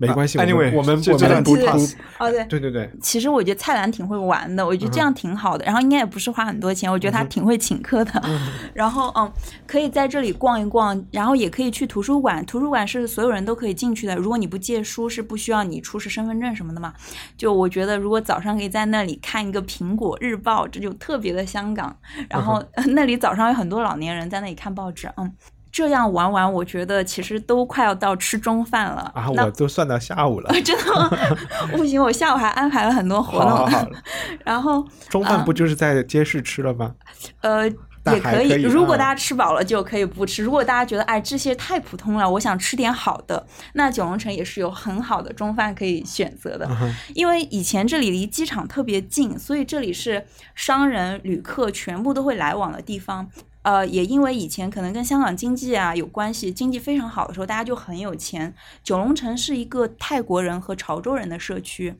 [0.00, 0.38] 没关系。
[0.38, 1.78] 啊我们 anyway，我们我们不对不，
[2.18, 5.64] 哦对，对对对，其实我觉得蔡澜挺会玩的，我觉得这样挺好的。
[5.64, 8.22] 然后应该也不是花很多钱，我觉得他挺会请客的。
[8.72, 9.30] 然后嗯，
[9.66, 12.44] 可以在这里逛一逛，然后也可以去图书馆。
[12.46, 16.94] 图书馆是所有人都可以进去的，如果你不借书，是不需要你出示身份证什么的嘛。
[17.36, 21.94] 就我觉得，如果早上可以在那里看一个《苹果日报》，这就特别的香港。
[22.28, 22.62] 然后、
[22.94, 25.32] 那里早上有很多老年人在那里看报纸，嗯。
[25.72, 30.50] 这样玩完，我觉得其实都快要到吃中饭了啊，我都算到下午了。
[30.62, 31.10] 真的吗？
[31.72, 33.48] 不行，我下午还安排了很多活动。
[33.50, 33.88] 好好好，
[34.44, 36.94] 然后中饭不就是在街市吃了吗？
[37.40, 38.48] 呃，也可以。
[38.48, 46.66] 可以啊如果大家吃饱了，就可以不吃；如果大家觉得哎这些太普通了，我想吃点好的，那九龙城也是有很好的中饭可以选择的。
[46.70, 53.28] 嗯因为以前这里离机场特别近，所以这里是商人、旅客全部都会来往的地方。
[53.62, 58.54] 呃，也因为以前可能跟香港经济啊有关系，经济非常好的时候，大家就很有钱。
[58.82, 61.94] 九龙城是一个泰国人和潮州人的社区，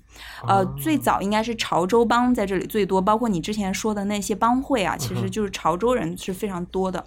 [0.46, 7.04] 呃，最早应该是潮州帮在这里最多，包括你之前说的那些帮会啊，其实就是潮州人是非常多的。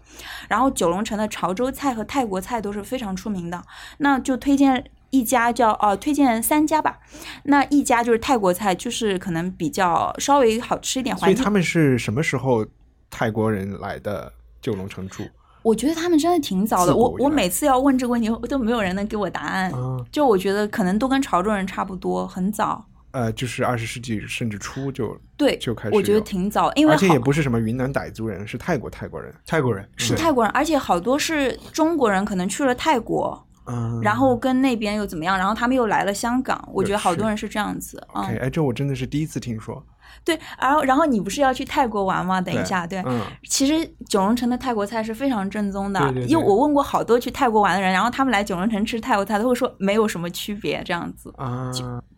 [0.47, 3.63] 然后九龙城的潮州菜和泰国菜都是非常出名的，
[3.97, 4.85] 那就推荐。
[5.13, 6.97] 一家叫哦，推荐三家吧。
[7.43, 12.65] 那一家就是泰国菜，就是可能比较稍微好吃一点，所以他们是什么时候
[13.11, 15.29] 泰国人来的九龙城住？
[15.61, 16.95] 我觉得他们真的挺早的。
[16.95, 19.71] 我我每次要问这个问题，都没有人能给我答案。
[19.71, 22.83] 啊就我觉得可能都跟潮州人差不多，很早。
[23.11, 29.31] 呃，就是二十世纪甚至初就对，就开始我觉得挺早，因为而且也不是什么云南傣族人，是泰国泰国人。
[29.45, 36.67] 泰国人是泰国人，而且好多是中国人，可能去了泰国，嗯，然后跟那边又怎么样，然后他们又来了香港。
[36.73, 38.05] 我觉得好多人是这样子。
[38.13, 39.85] OK，这我真的是第一次听说。
[40.23, 40.39] 对。
[40.59, 42.39] 然后然后你不是要去泰国玩吗？
[42.41, 43.01] 等一下，对。
[43.05, 51.33] 嗯，其实九龙城的泰国菜是非常正宗的，对对对因为我问过好多去泰国玩的人，然后他们来九龙城吃泰国菜都会说没有什么区别这样子。
[51.37, 51.71] 啊，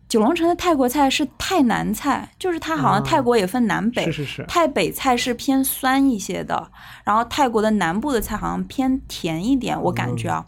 [0.08, 6.70] 九龙城的泰国菜是泰南菜，就是它好像泰国也分南北，是是是泰北菜是偏酸一些的，
[7.04, 10.44] 然后泰国的南部的菜好像偏甜一点，我感觉啊。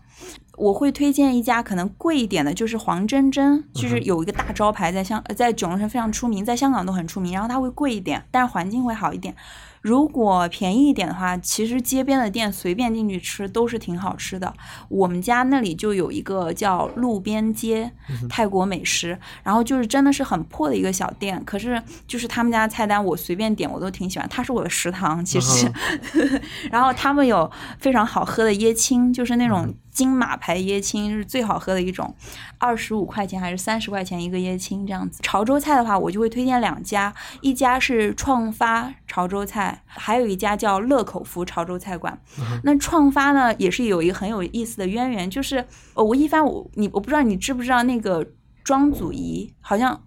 [0.59, 9.35] 我会推荐一家可能贵一点的，就是黄珍珍，就是有一个大招牌在香呃在九龙城非常出名，在香港都很出名，然后它会贵一点，但是环境会好一点。
[9.81, 14.53] 如果便宜一点的话，其实街边的店随便进去吃都是挺好吃的。
[14.89, 17.93] 我们家那里就有一个叫路边街
[18.29, 25.71] 泰国美食，然后就是真的是很破的一个小店，可是就是他们家菜单我随便点我都挺喜欢，它是我的食堂其实。
[26.73, 32.15] 然后他们有非常好喝的椰青，就是那种金马牌椰青是最好喝的一种，
[32.57, 35.19] 二十五块钱还是三十块钱一个椰青这样子。
[35.25, 42.17] 潮州菜的话，我就会推荐两家，一家是创发潮州菜，还有一家叫乐口福潮州菜馆。
[42.63, 48.25] 那创发呢，也是有一个很有意思的渊源，就是呃，吴亦凡，我你我不知道你知不知道那个
[48.63, 50.01] 庄祖仪，好像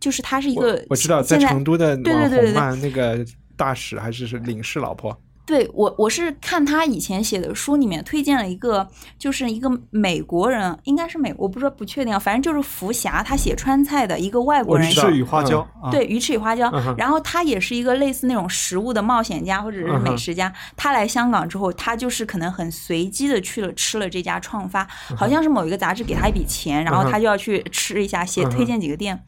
[0.00, 3.24] 就是他是一个我我知道，在成都的对对对对对，那个
[3.56, 5.16] 大使还是是领事老婆。
[5.48, 8.86] 对我，我是看他以前写的书里面推荐了一个，
[9.18, 16.70] 就是一个美国人，应该是美，我不知道不确定啊，反正就是福霞，他写川菜的一个外国人鱼翅与花椒，啊对，鱼翅与花椒。
[16.74, 20.52] 嗯然后他也是一个类似那种食物的冒险家或者是美食家。
[20.76, 29.24] 他来香港之后，他就是可能很随机的去了吃了这家创发，好像是某一个杂志给他一笔钱，然后他就要去吃一下，写推荐几个店。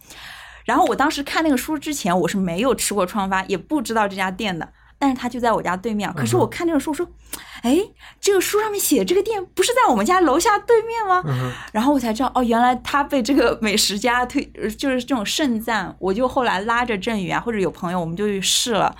[0.66, 4.68] 然后我当时看那个书之前，我是没有吃过创发，也不知道这家店的。
[5.00, 7.08] 但是他就在我家对面，可是我看这个书说，
[7.62, 7.78] 哎，
[8.20, 11.22] 这个书上面写这个店不是在我们家楼下对面吗？
[11.72, 15.94] 然后我才知道，哦，原来他被这个美食家推，呃就是这种盛赞。
[15.98, 18.94] 我就后来拉着振宇啊，或者有朋友，我们就去试了。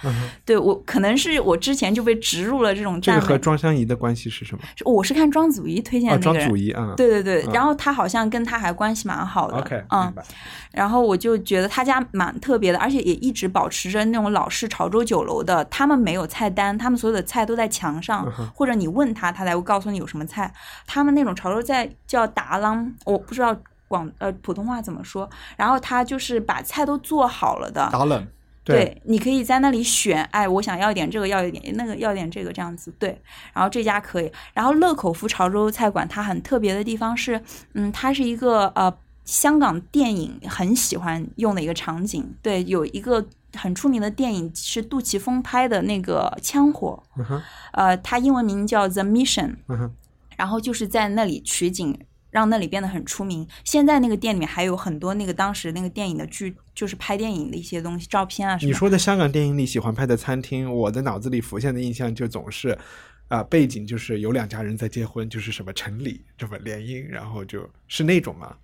[0.44, 3.20] 对我可能是我之前就被植入了这种赞美。
[3.20, 4.62] 这个和庄香怡的关系是什么？
[4.85, 6.49] 我是看庄祖仪推荐哦，的那个人。
[6.49, 6.94] 庄祖仪啊。
[6.96, 10.12] 对对对，然后他好像跟他还关系蛮好的 OK，嗯。
[10.73, 20.53] 然后我就觉得他家蛮特别的，而且也一直保持着那种老式潮州酒楼的，他们没有菜单，他们所有的菜都在墙上，或者你问他，他才会告诉你有什么菜。
[20.87, 23.57] 他们那种潮州菜叫达郎，我不知道
[23.89, 28.27] 广呃普通话怎么说，然后他就是把菜都做好了的，达冷，
[28.63, 32.93] 对，你可以在那里选，哎，我想要一点这个，要一点那个，要点这个这样子。
[32.99, 33.21] 对，
[33.53, 34.31] 然后这家可以。
[34.55, 42.33] 然后乐口福潮州菜馆它很特别的地方是，嗯，它是一个呃香港电影很喜欢用的一个场景。
[42.43, 43.25] 对，有一个
[43.57, 47.03] 很出名的电影是杜琪峰拍的那个《枪火》，
[47.73, 49.57] 呃，它英文名叫《The Mission》。
[50.37, 51.99] 然后就是在那里取景，
[52.31, 53.47] 让那里变得很出名。
[53.63, 58.69] 现在那个店里面还有很多那个当时那个电影的剧，就是拍电影的一些东西，照片啊什么。
[58.69, 62.79] 你说的香港电影里喜欢拍的餐厅，我的脑子里浮现的印象就总是，
[63.29, 68.57] 啊、背景就是有两家人在结婚，就是什么城里这么联姻，然后就是那种嘛，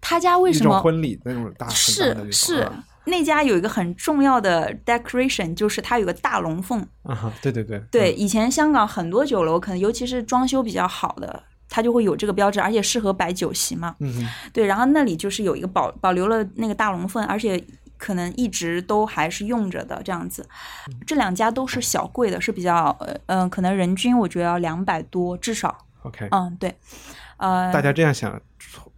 [0.00, 6.80] 他家为什么婚礼那种大是是啊那家有一个很重要的 decoration，就是它有个大龙凤。
[7.02, 13.96] 啊哈，对对对对，嗯以前香港很多酒楼，可能尤其是装修比较好的，它就会有这个标志，而且适合摆酒席嘛。
[14.00, 17.62] 嗯对，然后那里就是有一个保保留了那个大龙凤，而且
[17.98, 20.48] 可能一直都还是用着的这样子。
[21.06, 25.76] 这两家都是小贵的，是比较呃嗯、可能人均我觉得要两百多至少。
[26.02, 26.74] ，OK，嗯，对，
[27.36, 28.40] 呃，大家这样想，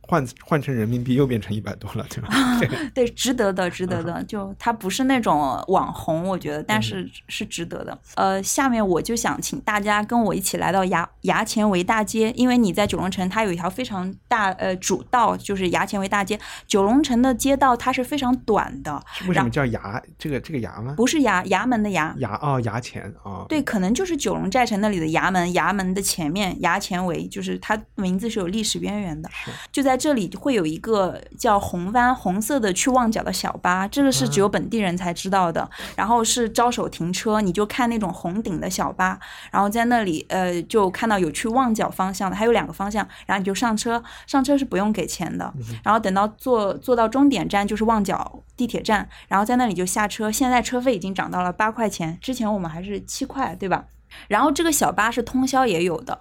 [0.02, 2.28] 换换成人民币又变成一百多了，对吧？
[2.60, 4.22] 这个 对，值得的，值得的。
[4.24, 7.98] 就它不是那种网红，我觉得，但嗯是是值得的。
[8.16, 16.38] 呃，下面我就想请大家跟我一起来到衙衙前围大街，因为你在九龙城，它有一条非常大呃主道，就是衙前围大街。
[16.66, 20.02] 九龙城的街道它是非常短的，为什么叫衙？
[20.18, 20.94] 这个这个衙吗？
[20.96, 22.14] 不是衙衙门的衙。
[22.18, 29.30] 衙哦，衙前哦，对，可能就是九龙寨城那里的衙门，衙门的前面衙前围，就是它名字是有历史渊源的。
[29.70, 35.68] 就在这里会有一个叫红湾红色的去旺角的小巴，这个是只有本地人才知道的。
[35.96, 39.18] 然后是招手停车，你就看那种红顶的小巴，
[39.50, 45.52] 然后在那里呃就看到有去旺角方向的，还有两个方向，然后你就上车，上车是不用给钱的。
[45.82, 50.30] 然后等到坐坐到终点站就是旺角地铁站，然后在那里就下车。
[50.30, 53.84] 现在车费已经涨到了八块钱，之前我们还是七块，对吧？
[54.28, 56.18] 然后这个小巴是通宵也有的。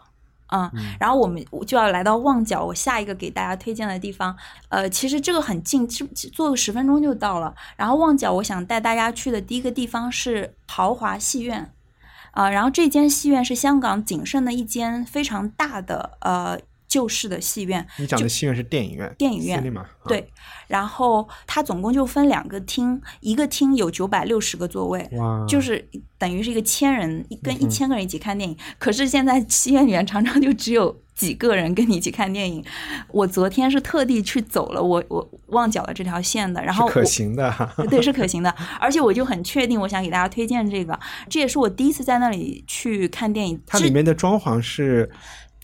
[0.52, 4.36] 嗯，然后我们就要来到旺角，我下一个给大家推荐的地方，
[4.70, 7.54] 呃，其实这个很近，就坐个十分钟就到了。
[7.76, 11.74] 然后旺角，我想带大家去的第一个地方是豪华戏院，
[12.32, 16.60] 啊、然后这间戏院是香港仅剩的一间非常大的呃
[16.92, 19.64] 旧式的戏院，你讲的戏院是电影院，电影院
[20.06, 20.30] 对，
[20.68, 25.10] 然后它总共就分两个厅，一个厅有九百六十个座位，
[25.48, 28.58] 就是等于是一个千人一跟一千个人一起看电影。
[28.78, 32.62] 可是现在戏院里面常常就只有几个人跟你一起看电影。
[33.08, 37.50] 我昨天是特地去走了我我旺角的这条线的，然后可行的。
[37.90, 41.00] 对，是可行的，而且我就很确定，我想给大家推荐这个，
[41.30, 43.62] 这也是我第一次在那里去看电影。
[43.66, 45.10] 它里面的装潢是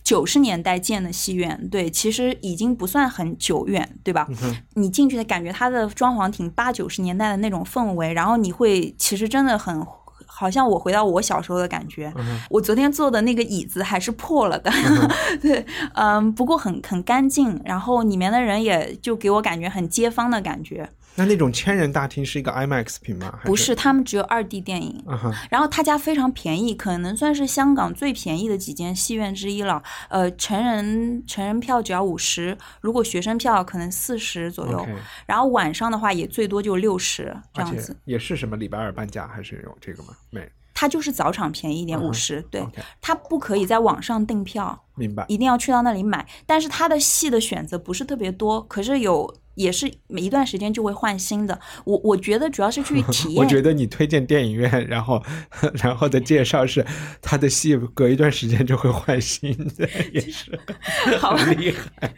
[0.08, 4.26] 九十年代建的戏院，对，其实已经不算很久远，对吧？
[4.42, 9.86] 嗯你进去的感觉，它的装潢挺八九十年代的那种氛围，然后你会其实真的很。
[10.30, 14.70] 好像我回到我小时候的感觉，嗯我昨天坐的那个椅子还是破了的，
[15.42, 23.40] 对，嗯，不过很很干净，然后里面的人也就给我感觉很街坊的感觉，那那种千人大厅是一个 IMAX 屏吗？
[23.44, 25.04] 不是，他们只有二 D 电影，
[25.50, 29.82] 然后他家非常便宜，可能算是香港最便宜的几间戏院之一了。
[30.08, 34.86] 呃，成人成人票只要五十，如果学生票可能四十左右。
[35.26, 37.96] 然后晚上的话也最多就六十这样子。
[38.04, 40.10] 也是什么礼拜二半价还是有这个吗？
[40.30, 42.64] 没它就是早场便宜一点，五十、对
[43.00, 44.80] 它不可以在网上订票。
[44.98, 45.24] 明白。
[45.28, 46.26] 一定要去到那里买。
[46.46, 51.58] 但是它的戏的选择不是特别多，可是有也是每一段时间就会换新的。
[51.84, 53.42] 我我觉得主要是去体 验。
[53.42, 55.22] 我觉得你推荐电影院，然后
[55.82, 56.84] 然后的介绍是
[57.20, 60.58] 他的戏隔一段时间就会换新的，也是
[61.18, 62.14] 好厉害。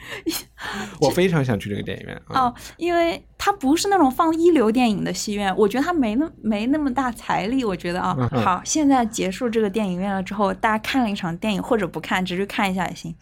[1.00, 2.42] 我非常想去这个电影院啊！
[2.42, 7.64] 哦，因为它不是那种放一流电影的戏院，我觉得它没那没那么大财力。
[7.64, 13.14] 我觉得啊，嗯好，现在结束这个电影院了之后，大家看了一场电影，或者不看，只是看一下也行。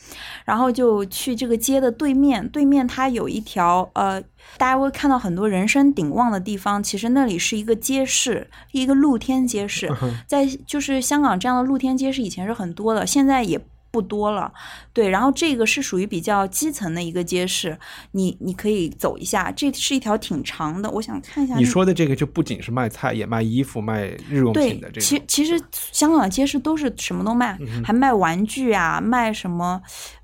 [0.44, 4.20] 然后就去这个街的对面，对面它有一条呃，
[4.56, 9.92] 大家会看到很多人声鼎旺的地方，其实那里是一个街市，一个露天街嗯市，
[10.26, 13.60] 在就是香港这样的露天街市以前是很多的，现在也。
[13.90, 14.52] 不多了，
[14.92, 17.78] 对，然后这个是属于比较基层的一个街市，
[18.12, 21.56] 你你可以走一下，这是一条挺长的，我想看一下。
[21.56, 25.02] 你说的这个就不仅是卖菜，也卖衣服、卖日用品的，这种。
[25.02, 29.80] 其其实香港的街市都是什么都卖，还卖玩具啊，卖什么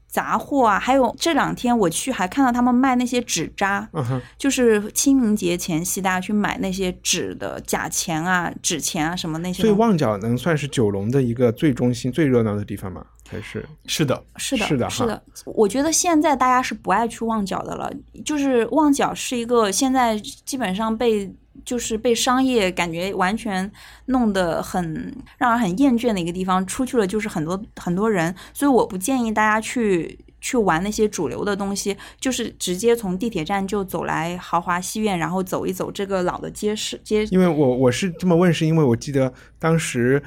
[0.07, 9.62] 杂货啊，还有这两天我去还看到他们卖那些纸扎，嗯，就是清明节前夕大家去买那些纸的假钱啊、纸钱啊什么那些。
[9.62, 13.07] 所以旺角能算是九龙的一个最中心、最热闹的地方吗？
[13.29, 15.22] 还是是的，是的，是的是的。
[15.45, 17.93] 我觉得现在大家是不爱去旺角的了，
[18.25, 21.33] 就是旺角是一个现在基本上被
[21.64, 23.70] 就是被商业感觉完全
[24.07, 26.64] 弄得很让人很厌倦的一个地方。
[26.66, 30.18] 出去了就是很多很多人，所以我不建议大家去。
[30.45, 37.25] 去玩那些主流的东西，就是直接从地铁站就走来豪华戏院，然后走一走这个老的街市街。
[37.31, 40.22] 因为我我是这么问，是因为我记得当时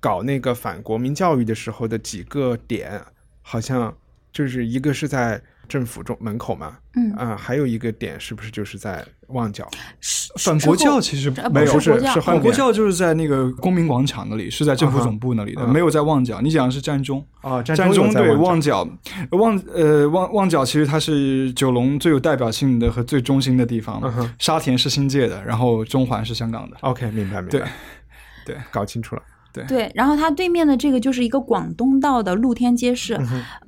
[0.00, 3.00] 搞那个反国民教育的时候的几个点，
[3.42, 3.94] 好像
[4.32, 9.68] 就是一个是在政府中门口嘛，嗯啊、还有一个点是不是就是在旺角？
[10.38, 16.40] 反国教其实呃没有，不是是后反国教就是在那个公民广场那里，是在政府总部那里的，嗯没有在旺角。
[16.40, 17.24] 你讲的是占中。
[17.40, 18.88] 啊，占中对旺旺角，
[19.32, 24.00] 旺呃旺旺角其实它是九龙最有代表性的和最中心的地方。
[24.02, 26.76] 嗯沙田是新界的，然后中环是香港的。
[26.80, 27.62] OK，明白明白，对
[28.46, 29.22] 对搞清楚了。
[29.52, 33.18] 对，然后它对面的这个就是一个广东道的露天街市，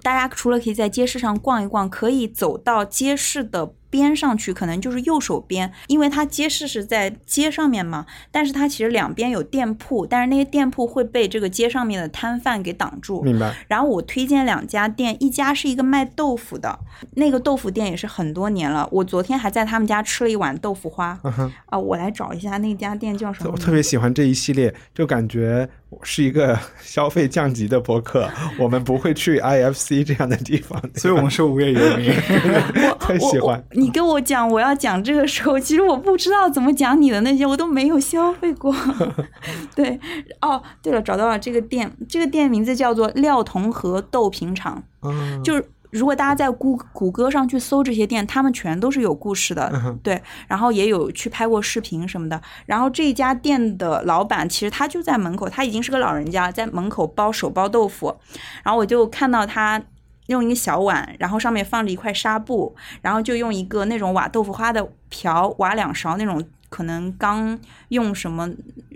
[0.03, 13.20] 大家除了可以在街市上逛一逛，可以走到街市的边上去，可能就是右手边，因为它街市是在街上面嘛，但是它其实两边有店铺，但是那些店铺会被这个街上面的摊贩给挡住。
[13.20, 16.78] 明白，然后我推荐两家店，一家是一个卖豆腐的，
[17.16, 18.88] 那个豆腐店也是很多年了。
[18.90, 21.20] 我昨天还在他们家吃了一碗豆腐花。
[21.66, 23.59] 啊，我来找一下那家店叫什么我。
[23.59, 25.68] 特别喜欢这一系列，就感觉
[26.03, 28.28] 是一个 消费降级的博客，
[28.59, 32.12] 我们不会去 IFC 这样的地方，所以我们是无业游民。
[32.99, 33.62] 太喜欢。
[33.72, 38.74] 你跟我讲我要讲这个时候，其实我不知道怎么讲你的那些，我都没有消费过。
[39.74, 39.99] 对，
[40.40, 45.64] 哦，对了，找到了这个店，这个店名字叫做廖同和豆品厂，嗯，就是。
[45.93, 52.40] 如果大家在谷谷歌上去搜这些店，他们全都是有故事的，嗯对，然后也有去拍过视频什么的。
[52.64, 58.16] 然后这家店的老板其实他就在门口，他已经是个老人家，在门口包手包豆腐。
[58.62, 59.82] 然后我就看到他
[60.28, 66.43] 用一个小碗，然后上面放着一块纱布，然后就用一个那种瓦豆腐花的瓢挖两勺那种。
[66.73, 67.59] 可能刚
[67.89, 68.51] 用什么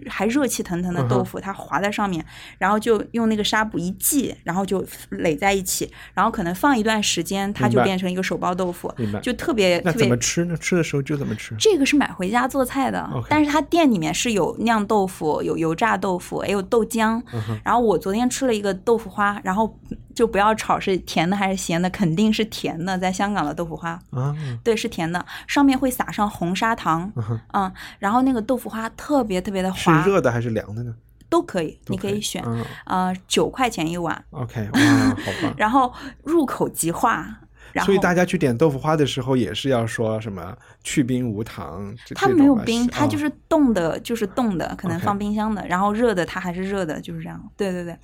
[0.08, 2.24] 还热气腾腾的豆腐，它滑在上面，
[2.56, 10.56] 然后就用那个纱布一系，然后就垒在一起，然后可能放一段时间，它就变成一个手包豆腐，就特别特别怎么吃呢？
[10.56, 11.54] 吃的时候就怎么吃。
[11.58, 17.22] 这个是买回家做菜的但是它店里面是有酿豆腐、有油炸豆腐，也有豆浆。
[17.34, 19.78] 嗯然后我昨天吃了一个豆腐花，然后
[20.16, 23.90] 就不要炒是甜的还是咸的，肯定是甜的，在香港的豆腐花。
[24.10, 27.12] 啊，对，是甜的，上面会撒上红砂糖，
[27.52, 30.02] 嗯，然后那个豆腐花特别特别的滑。
[30.02, 30.94] 是，热的还是凉的呢？
[31.28, 32.64] 都可以，你可以选，嗯。
[32.86, 35.52] 呃，九块钱一碗，，OK，哇，好棒。
[35.58, 35.92] 然后
[36.22, 37.40] 入口即化，
[37.76, 41.94] 然后所以大家去点豆腐花的时候，也是要说什么去冰无糖。
[42.06, 45.66] 这它没有冰，它就哦是冻的，就是冻的，可能放冰箱的。
[45.68, 47.38] 然后热的它还是热的，就是这样。
[47.56, 47.94] 对对对。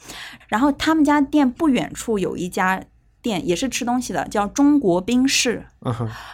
[0.49, 2.85] 然后他们家店不远处有一家
[3.23, 5.64] 店，也是吃东西的，叫中国冰室。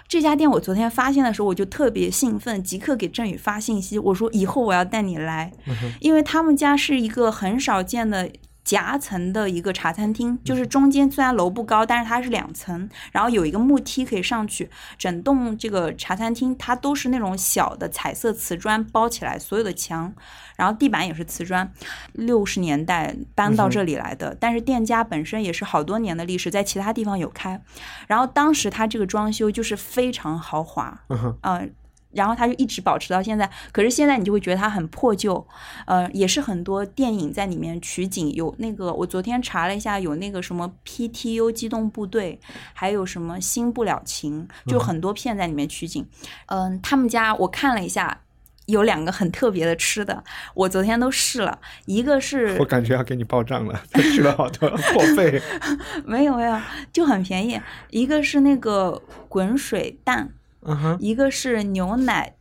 [0.09, 8.29] 这家店我昨天发现的时候，我就特别兴奋，即刻给振宇发信息，我说以后我要带你来，嗯因为他们家是一个很少见的。
[8.69, 14.69] 夹层的一个茶餐厅，就是中间虽然楼不高，但是它是两层，然后有一个木梯可以上去。
[14.99, 20.13] 整栋这个茶餐厅它都是那种小的彩色瓷砖包起来，所有的墙，
[20.57, 21.73] 然后地板也是瓷砖。
[22.13, 27.59] 六十年代搬到这里来的，但是店家本身也是好多年的历史，在其他地方有开。
[28.07, 31.01] 然后当时它这个装修就是非常豪华，
[31.43, 31.73] 嗯
[32.13, 33.49] 然后他就一直保持到现在。
[33.73, 35.47] 可是现在你就会觉得它很破旧，
[35.87, 42.41] 呃，也是很多电影在里面取景，有那个我昨天查了一下，有那个什么 PTU 机动部队，
[42.73, 46.07] 还有什么新不了情，就很多片在里面取景。
[46.47, 48.23] 嗯、他们家我看了一下。
[48.69, 55.41] 有两个很特别的吃的，我昨天都试了，一个是 我感觉要给你报账了，吃了好多破费。
[56.05, 56.61] 没有没有，
[56.93, 57.59] 就很便宜。
[57.89, 60.35] 一个是那个滚水蛋，
[60.69, 62.35] 嗯哼一个是牛奶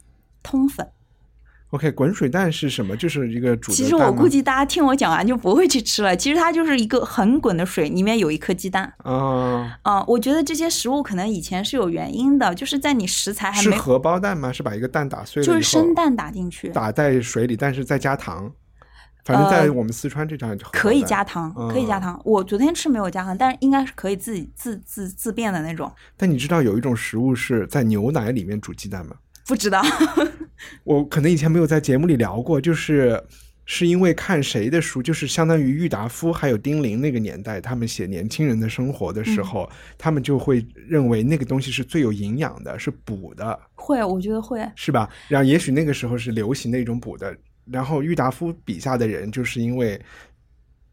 [0.44, 0.88] 通粉。
[1.72, 2.96] ，OK，滚水蛋是什么？
[2.96, 6.16] 就是一个煮其实我估计大家听我讲完就不会去吃了。
[6.16, 8.94] 其实它就是一个很滚的水，里面有一颗鸡蛋。
[9.00, 14.52] 啊，啊、我觉得这些食物可能以前是有原因的，就是在你食材还没，是荷包蛋吗？
[14.52, 18.52] 是把一个蛋打碎了以就，是生蛋打进去，打在水里，但是再加糖。
[19.28, 22.20] 反正在呃我们四川这张就可以加糖，嗯可以加糖。
[22.24, 25.92] 我昨天吃没有加糖，但是应该是可以自己自自自变的那种。
[26.16, 29.18] 但你知道有一种食物是在牛奶里面煮鸡蛋吗？
[29.46, 29.82] 不知道，
[30.86, 33.22] 我可能以前没有在节目里聊过，就是
[33.66, 44.66] 是因为看谁的书，就是相当于郁达夫还有丁玲那个年代，他们写年轻人的生活的时候，他们就会认为那个东西是最有营养的，是补的，会，我觉得会。
[44.76, 45.10] 是吧？
[45.30, 47.34] 然后也许那个时候是流行的一种补的，
[47.72, 50.00] 然后郁达夫笔下的人就是因为。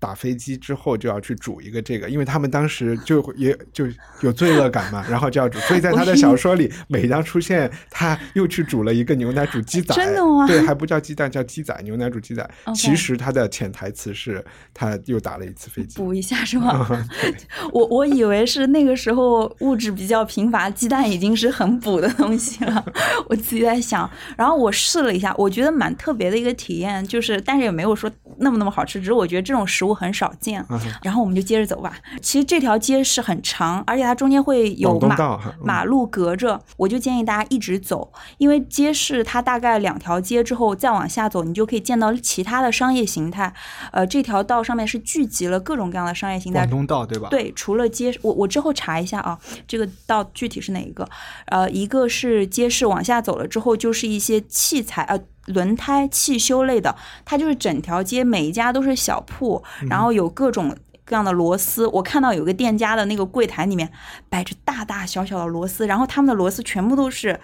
[0.04, 3.86] 打飞机之后就要去煮一个这个，因为他们当时就也就
[4.20, 12.46] 有罪恶感嘛，然后就要煮，所以在他的小说里，每当出现他又去煮了一个牛奶煮鸡仔，真的吗对，还不叫鸡蛋，叫鸡仔，牛奶煮鸡仔。
[12.74, 14.44] 其实他的潜台词是
[14.74, 15.96] 他又打了一次飞机。
[15.96, 16.86] 补一下是吗？
[17.72, 22.84] 我我以为是那个时候物质比较贫乏，鸡蛋已经是很补的东西了。
[23.26, 30.64] 我自己在想，然后我试了一下，我觉得蛮特别的一个体验，就是但是也没有说那么那么好吃，只是我觉得这种食物很少见。
[30.68, 31.92] 嗯然后我们就接着走吧。
[32.20, 43.52] 其实这条街是很长，而且它中间会有马马路隔着，我就建议大家一直走，因为街市它大概两条街之后再往下走，你就可以见到其他的商业形态。
[43.92, 46.70] 呃，这条道上面是聚集了各种各样的商业形态广。
[46.70, 51.08] 东道对吧？，对，除了街，我我之后查一下啊，这个道具体是哪一个？
[51.46, 55.20] 呃，一个是街市往下走了之后，就是一些器材呃。
[55.46, 61.86] 轮胎、汽修类的，它就是整条街每一家都是小铺，然后有各种各样的螺丝。
[61.88, 63.90] 我看到有个店家的那个柜台里面
[64.28, 67.38] 摆着大大小小的螺丝，然后他们的螺丝全部都是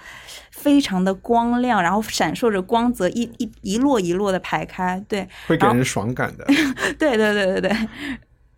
[0.50, 5.04] 非常的光亮，然后闪烁着光泽，一一一摞一摞的排开。
[5.06, 6.44] 对，会给人爽感的。
[6.98, 7.76] 对对对对对。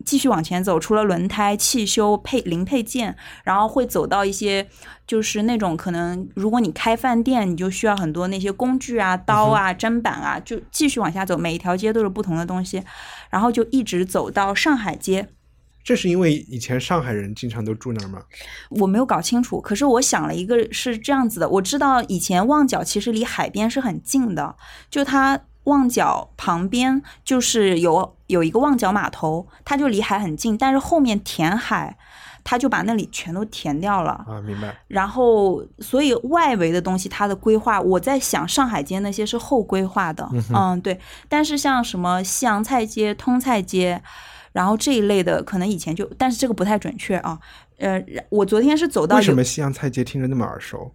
[0.05, 4.67] 继续往前走，除了轮胎、汽修配零配件，然后会走到一些
[5.07, 12.83] 就是那种可能，如果你开饭店，你就需要很多那些工具啊、刀啊、砧板啊，就继续往下走，每一条街都是不同的东西，
[13.29, 15.29] 然后就一直走到上海街。
[15.83, 18.21] 这是因为以前上海人经常都住那儿吗？
[18.69, 24.55] 我没有搞清楚，可是我想了一个是这样子的，我知道以前旺角其实离海边是很近的，
[24.89, 31.97] 就它旺角旁边就是有有一个旺角码头，它就离海很近，但是后面填海，
[32.43, 34.11] 它就把那里全都填掉了。
[34.27, 34.75] 啊，明白。
[34.87, 40.99] 然后，所以外围的东西，它的规划，我在想上海街那些是后规划的，嗯对。
[41.29, 44.01] 但是像什么西洋菜街、通菜街，
[44.51, 47.39] 然后这一类的，可能以前就，但是这个不太准确啊。
[47.77, 50.93] 呃，我昨天是走到为什么西洋菜街听着那么耳熟？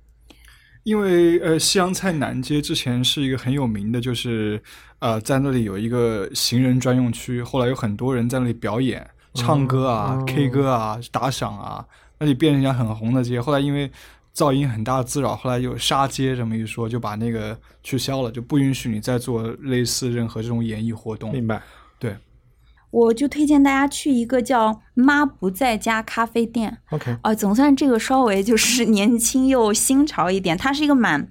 [0.84, 4.62] 因为呃，西洋菜南街之前是一个很有名的，就是
[5.00, 11.84] 呃，在那里有一个行人专用区，后来有很多人在那里表演、唱歌啊、哦 K 歌啊、打赏啊，
[12.18, 13.40] 那里变成一条很红的街。
[13.40, 13.90] 后来因为
[14.34, 21.32] 噪音很大的滋扰，后来有杀街这么一说，就把那个取消了，就不允许你再做类似任何这种演艺活动。
[21.32, 21.60] 明白。
[22.90, 26.78] 对，我就推荐大家去一个叫“妈不在家”咖啡店。
[26.90, 31.28] OK，啊，总算这个稍微就是年轻又新潮一点，它是一个蛮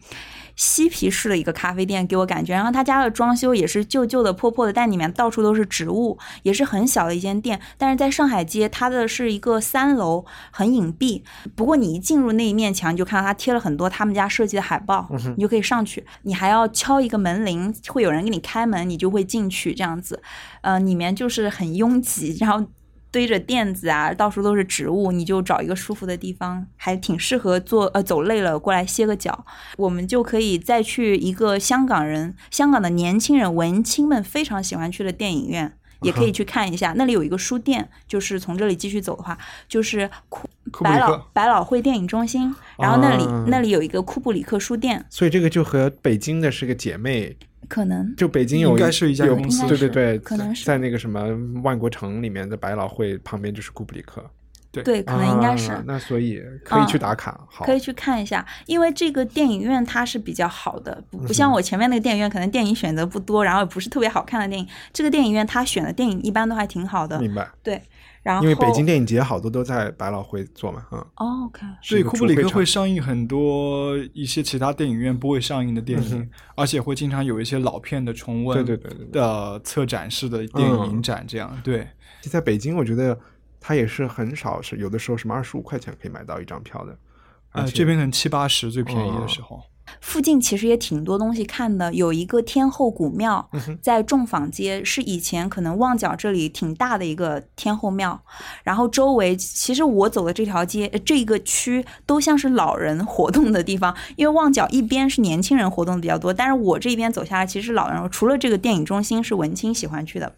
[0.58, 2.54] 嬉皮士的一个咖啡店，给我感觉。
[2.54, 7.62] 然后他家的装修也是旧旧的、破破的，但里面到处都是植物，也是很小的一间店。
[7.78, 11.22] 但是在上海街，它的是一个三楼，很隐蔽。
[11.56, 16.06] 不过你一进入那一面墙，你就看到他贴了很多他们家设计的海报，你就可以上去。
[16.24, 20.22] 你还要敲一个门铃，会有人给你开门，你就会进去这样子。
[20.62, 22.68] 呃，里面就是很拥挤，然后。
[23.12, 29.46] 堆着垫子啊，到处都是植物，你就找一个舒服的地方，还挺适合坐呃走累了过来歇个脚。
[29.78, 36.94] 我们就可以再去一个香港人、香港的年轻人、文青们非常喜欢去的电影院，也可以去看一下。
[36.98, 39.38] 那里有一个书店，就是从这里继续走的话，
[39.68, 40.48] 就是库
[40.82, 47.38] 百老百老汇电影中心，然后那里、啊那里有一个库布里克书店，所以这个就和北京的是个姐妹，
[47.68, 51.28] 可能就北京有应该是一家公司对对对，可能是在那个什么
[51.64, 54.24] 万国城里面的百老汇旁边就是库布里克。
[54.70, 55.72] 对对，可能应该是。
[55.72, 64.68] 啊那所以可以去打卡，好，可以去看一下，因为这个电影院它是比较好的，不不像我前面那个电影院，可能电影选择不多，然后也不是特别好看的电影。
[64.92, 67.50] 这个电影院它选的电影一般都还挺好的，明白。
[67.64, 67.82] 对。
[68.28, 79.22] 然后因为北京电影节好多都在百老汇做嘛，嗯，哦，OK，对，是一个库布里克会上映很多一些其他电影院不会上映的电影，而且会经常有一些老片的重温，对对对对对。
[79.22, 81.88] 的策展式的电影影展，这样、对。
[82.24, 83.18] 在北京，我觉得
[83.62, 86.92] 它也是很少，是有的时候什么二十五块钱可以买到一张票的，
[87.52, 89.64] 而呃，这边可能七八十最便宜的时候，
[90.02, 93.50] 附近其实也挺多东西看的，有一个天后古庙，
[93.82, 98.20] 在众坊街，是以前可能旺角这里挺大的一个天后庙。
[98.64, 110.32] 然后周围其实我走的这条街，呃这个区都像是老人活动的地方，因为旺角一边是年轻人活动的比较多，但是我这边走下来其实老人，除了这个电影中心是文青喜欢去的。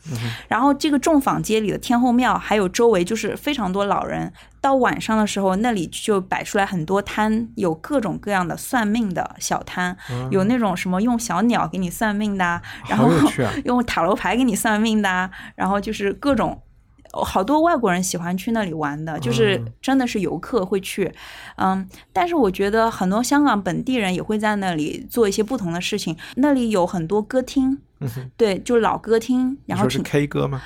[0.48, 4.32] 然后这个众坊街里的天后庙，还有周围就是非常多老人。
[4.62, 9.96] 到晚上的时候，那里就摆出来很多摊，有各种各样的算命的小摊，
[10.32, 13.10] 有那种什么用小鸟给你算命的啊，然后
[13.66, 16.62] 用塔罗牌给你算命的啊，然后就是各种。
[17.12, 21.12] 好多外国人喜欢去那里玩的，就是真的是游客会去，
[21.56, 26.16] 嗯，但是我觉得很多香港本地人也会在那里做一些不同的事情。
[26.36, 27.80] 那里有很多歌厅，
[28.38, 30.62] 对，就是老歌厅，然后是 K 歌吗？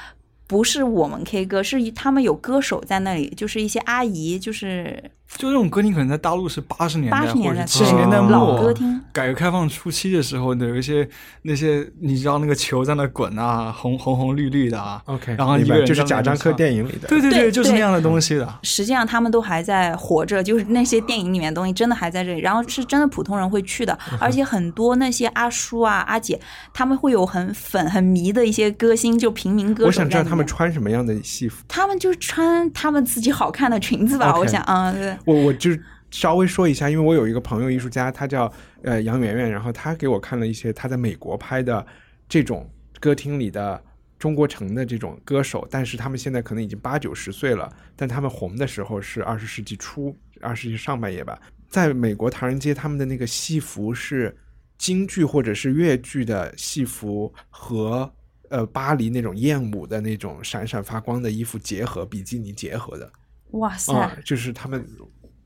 [0.47, 9.01] 不是我们 K 歌，是他们有歌手在那里，就是一些阿姨，就是就这种歌厅可能在大陆是八十年代80年代或者七十年代对末老歌厅。
[9.11, 11.07] 改革开放初期的时候的有一些
[11.43, 18.59] 那些你知道那个球在那滚啊，红红红绿绿的啊 OK，然后一明白就是贾樟柯电影里的，对对对对就是那样的东西的。
[18.63, 26.39] 实际上他们都还在活着，就是那些电影里面的东西真的还在这里，然后是真的普通人会去的，而且很多那些阿叔啊、阿姐，
[26.73, 31.63] 他们会有很粉、很迷的一些歌星，就平民歌手我想知道他们穿什么样的戏服。
[31.67, 35.69] 他们就穿他们自己好看的裙子吧我想，嗯，对，我我就
[36.09, 41.85] 稍微说一下，因为我有一个朋友艺术家，他叫呃杨媛媛，然后他给我看了一些他在美国拍的
[42.27, 42.67] 这种
[42.99, 43.79] 歌厅里的
[44.17, 51.39] 中国城的这种歌手，但是他们现在可能已经八九十岁了，但他们红的时候是二十世纪初、二十世纪上半叶吧。
[51.69, 54.35] 在美国唐人街，他们的那个戏服是
[54.79, 58.11] 京剧或者是越剧的戏服和。
[58.53, 63.11] 呃，巴黎那种艳舞的那种闪闪发光的衣服结合，比基尼结合的，
[63.53, 64.85] 哇塞、啊、就是他们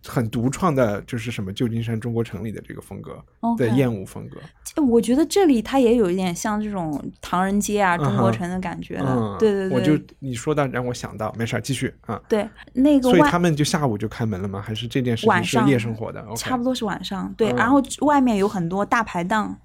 [0.06, 3.18] 很独创的，就是什么旧金山中国城里的这个风格
[3.58, 4.38] 的艳舞风格。
[4.82, 12.22] 我觉得这里它也有一点像这种唐人街啊、中国城的感觉的，嗯，对对对，我就你说到让我想到，没事儿，继续啊。
[12.28, 14.62] 对那个所以他们就下午就开门了吗？
[14.62, 16.24] 还是这件事情是夜生活的？
[16.36, 17.56] 差不多是晚上，对，嗯。
[17.56, 19.58] 然后外面有很多大排档，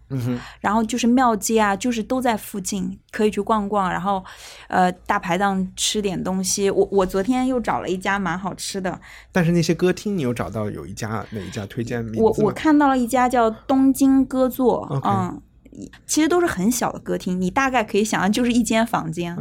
[0.60, 4.24] 然后就是庙街啊，就是都在附近，可以去逛逛，然后
[4.68, 6.70] 呃大排档吃点东西。
[6.70, 9.00] 我我昨天又找了一家蛮好吃的，
[9.30, 12.20] 但是那些歌厅，你有找到有一家哪一家推荐名字？
[12.20, 15.40] 我我看到了一家叫东京歌座嗯。
[16.06, 19.34] 其实都是很小的歌厅，你大概可以想象就是一间房间，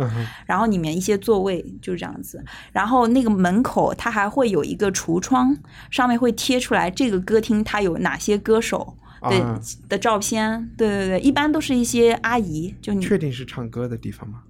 [0.46, 2.42] 然后里面一些座位就是这样子，
[2.72, 5.54] 然后那个门口它还会有一个橱窗，
[5.90, 14.44] 上面会贴出来这个歌厅它有哪些歌手的、啊的照片，对对对，一般都是一些阿姨，就你确定是唱歌的地方吗？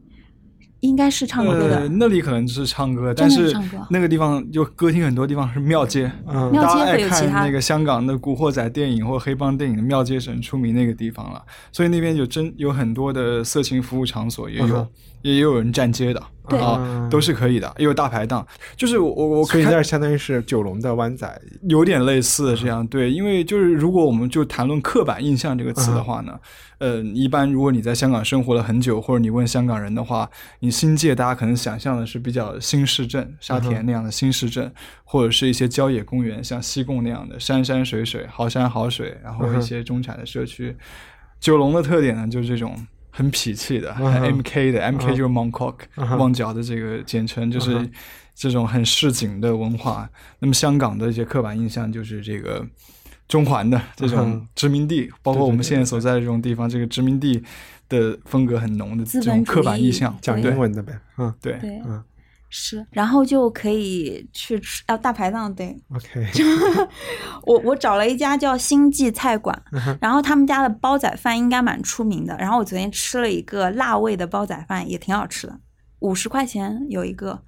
[0.82, 3.56] 应该是唱歌的，呃，那里可能是唱歌，但是
[3.90, 14.88] 那个地方就歌厅很多地方是庙街，嗯庙街大家爱会有其他看那个香港的古惑仔电影或黑帮电影的庙街是很出名那个地方了，所以那边有真有很多的色情服务场所，也有、嗯
[15.24, 18.44] 也有人站街的，对啊，都是可以的，也有大排档，
[18.76, 21.42] 就是我我我看所以那相当于是九龙的湾仔。
[21.70, 26.34] 有点类似这样，对，因为就是如果我们就谈论刻板印象这个词的话呢，
[26.82, 30.30] 呃，一般如果你在香港生活了很久，或者你问香港人的话，
[30.60, 34.74] 你新界大家可能想象的是比较新市镇，沙田那样的新市镇，
[35.04, 40.76] 或者是一些郊野公园，像西贡那样的山山水水、好山好水，然后一些中产的社区。
[41.40, 42.76] 九龙的特点呢，就是这种。
[43.14, 44.06] 很痞气的、很
[44.38, 45.74] MK 的，MK 就是 Mongkok，、
[46.18, 47.78] 旺角的这个简称，就是
[48.34, 50.10] 这种很市井的文化。
[50.40, 52.66] 那么香港的一些刻板印象就是这个
[53.32, 57.42] 中环的这种嗯 殖民地，包括我们现在所在的这种地方，这个殖民地
[57.88, 60.14] 的风格很浓的这种刻板印象。
[60.22, 61.34] 讲英文的呗，嗯。
[61.42, 61.54] 对，
[61.86, 62.04] 嗯。
[62.54, 66.28] 是，然后就可以去吃啊大排档，对，，OK，
[67.48, 72.36] 我我找了一家叫星际菜馆，嗯然后他们家的煲仔饭应该蛮出名的。
[72.38, 75.58] 然后我昨天吃了一个辣味的煲仔饭，也挺好吃的，
[76.00, 77.42] 五十块钱有一个。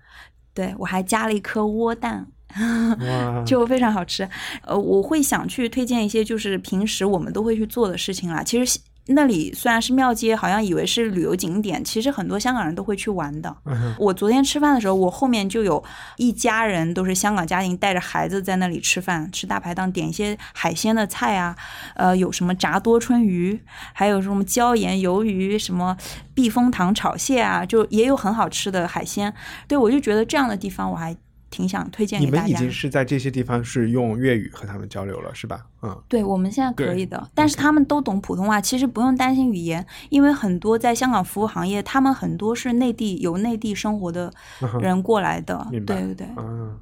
[0.53, 2.32] 对我还加了一颗窝蛋，哇，
[3.45, 4.27] 就非常好吃。
[4.63, 8.43] 呃，我会想去推荐一些就是平时我们都会去做的事情啦。
[8.43, 13.53] 其实那里虽然是庙街，好像以为是旅游景点，其实很多香港人都会去玩的。
[13.65, 15.83] 嗯我昨天吃饭的时候，我后面就有
[16.15, 21.53] 一家人都是香港家庭，带着孩子在那里吃饭，吃大排档，点一些海鲜的菜啊，
[21.95, 23.59] 呃，有什么炸多春鱼，
[23.91, 25.97] 还有什么椒盐鱿鱼，什么
[26.33, 29.33] 避风塘炒蟹啊，就也有很好吃的海鲜。
[29.67, 31.13] 对我就觉得这样的地方我还
[31.53, 32.43] 挺想推荐你给大家。
[32.43, 35.63] 们已经是在这些地方是用粤语和他们交流了，是吧？
[35.83, 44.33] 嗯，对，我们现在可以的，但是他们都懂普通话，其实不用担心语言，因为很多在香港服务行业，他们很多是内地有内地生活的
[44.81, 46.75] 人过来的，对对对，嗯，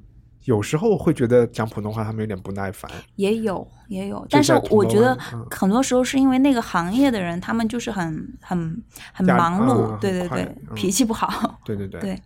[0.45, 2.89] 有时候会觉得讲普通话他们有点不耐烦。
[3.17, 5.17] 也有也有，但是我觉得
[5.51, 12.19] 很多时候是因为那个行业的人，他们就是很很很忙碌，嗯对对对，嗯脾气不好，对对 对，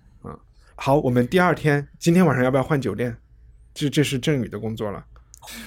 [0.75, 3.17] 好，我们第二天今天晚上要不要换酒店？
[3.73, 5.03] 这这是郑宇的工作了。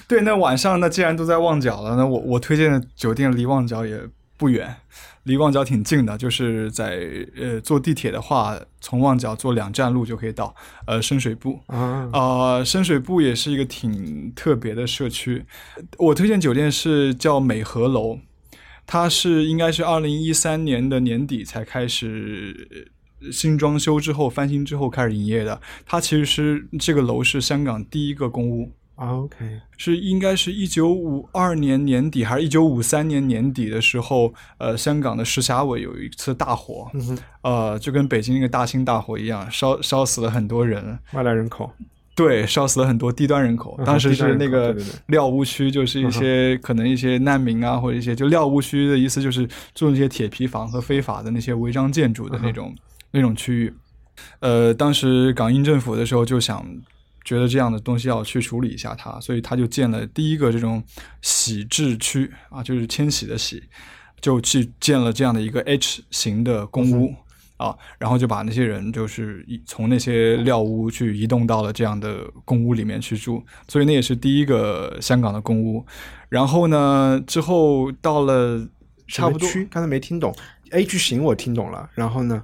[0.07, 4.01] 对，那晚上那既然都在旺角了，那我我推荐的酒店离旺角也
[4.35, 4.75] 不远，
[5.23, 6.99] 离旺角挺近的，就是在
[7.37, 10.53] 呃坐地铁的话，从旺角坐两站路就可以到，
[10.85, 11.59] 呃深水埗。
[11.67, 15.45] 啊，呃，深水埗也是一个挺特别的社区。
[15.97, 18.19] 我推荐酒店是叫美和楼，
[18.85, 22.77] 它是应该是二零一三年的年底才开始呃
[23.31, 25.59] 新装修之后翻新之后开始营业的。
[25.85, 28.71] 它其实是这个楼是香港第一个公屋。
[28.95, 29.37] 啊 OK，
[29.77, 41.71] 是应该是一九五二年年底还是一九五三年年底的时候，呃，香港的石硖尾有一次大火，嗯，呃，就跟北京那个大兴大火一样，烧烧死了很多人，外来人口。
[42.13, 43.79] 对，烧死了很多低端人口。
[43.85, 44.75] 当时是那个
[45.07, 52.75] 廖屋区，就是一些可能一些难民啊，或者一些就廖屋区的意思就是住那些铁皮房和非法的那些违章建筑的那种
[53.11, 53.73] 那种区域。
[54.39, 56.65] 呃，当时港英政府的时候就想。
[57.25, 60.81] 觉得这样的东西要去处理一下它，所以他就建了第一个这种
[61.21, 63.61] 徙置区啊，就是迁徙的徙，
[64.19, 67.13] 就去建了这样的一个 H 型的公屋。
[67.57, 75.85] 啊，然后就把那些人就是从那些料屋去移动到了这样的公屋里面去住，所以那也是第一个香港的公屋。
[76.29, 78.65] 然后呢，之后到了
[79.07, 80.33] 差不多区刚才没听懂
[80.71, 82.41] ，H 型我听懂了，然后呢？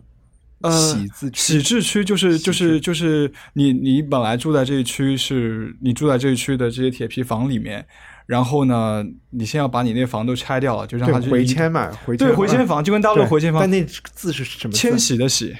[0.66, 1.39] 呃喜字区。
[1.39, 7.86] 喜字区就是就是就是你你本来住在这一区是你住在这一区的这些铁皮房里面，
[8.26, 13.61] 然后呢，你先要把你那房都拆掉了，就让它回迁嘛，回迁对回迁房就跟大陆对回迁房。
[13.61, 14.74] 但那字是什么？
[14.74, 15.55] 迁徙的徙。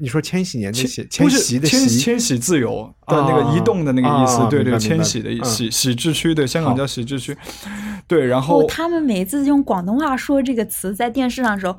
[0.00, 2.92] 你说千禧年的禧，不是迁徙的迁徙，迁徙自由。
[3.06, 4.96] 的那啊个移动的那个意思，啊对对，明白明白。
[4.96, 5.44] 迁徙的嗯。
[5.44, 7.36] 徙徙置区，对，香港叫徙置区，
[8.08, 11.76] 对，然后哦，他们每次用广东话说这个词在电视上的时候，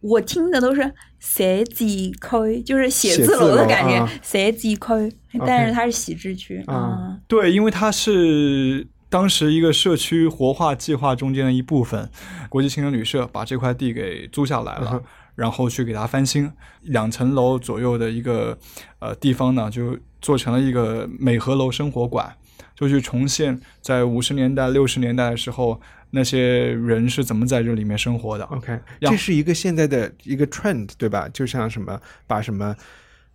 [0.00, 4.78] 我听的都是写字区，就是写字写字楼楼的感觉啊，写字区，
[5.46, 7.18] 但是它是喜之区啊啊。
[7.26, 12.08] 对，因为它是当时一个社区活化计划中间的一部分，
[12.48, 14.90] 国际青年旅社把这块地给租下来了。
[14.94, 15.02] 嗯
[15.36, 18.56] 然后去给它翻新，两层楼左右的一个
[19.00, 22.34] 呃地方呢，就做成了一个美和楼生活馆，
[22.74, 25.78] 就去重现在五十年代、六十年代的时候
[26.16, 28.44] 那些人是怎么在这里面生活的。
[28.46, 31.28] OK，这是一个现在的一个 trend，对吧？
[31.28, 32.74] 就像什么把什么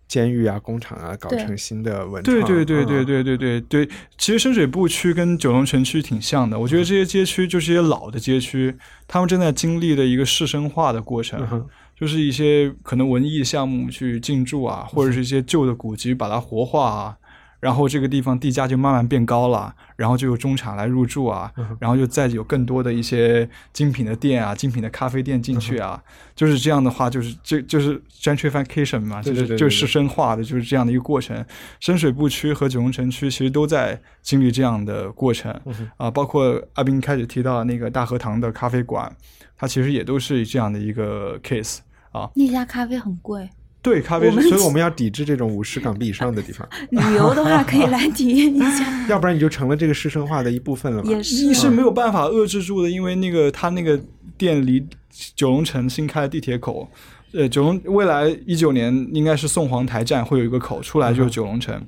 [0.08, 6.58] 监狱啊、工厂啊搞成新的文对创对对对对对对对对，其实深水埗区跟九龙城区挺像的。
[6.58, 8.76] 我觉得这些街区就是一些老的街区，
[9.06, 11.64] 他们正在经历的一个市生化的过程，嗯
[11.94, 17.16] 就是一些可能文艺项目去进驻啊，或者是一些旧的古迹把它活化啊。
[17.62, 26.02] 然后这个地方地价就慢慢变高了，然后就有中产来入住啊，嗯然后就再有更多的一些精品的店啊、精品的咖啡店进去啊，
[26.34, 31.46] 就是这样的话，就是这就是 gentrification 嘛，就是就是深化的，就是这样的一个过程。
[31.78, 35.56] 深水埗区和九龙城区其实都在经历这样的过程。
[35.64, 39.14] 嗯啊，包括阿斌开始提到那个大和堂的咖啡馆，
[39.56, 41.78] 它其实也都是这样的一个 case
[42.10, 42.28] 啊。
[42.34, 43.48] 那家咖啡很贵，
[43.82, 51.10] 对，咖啡所以我们要抵制这种五十港币以上的地方， 旅游的话可以来体验一下， 要不然你就成了这个师生化的一部分了嘛。
[51.10, 54.00] 也是没有办法遏制住的，因为那个他那个
[54.38, 54.86] 店离
[55.34, 56.88] 九龙城新开的地铁口，
[57.32, 61.84] 呃，九龙未来一九年应该是宋皇台站会有一个口出来就是九龙城。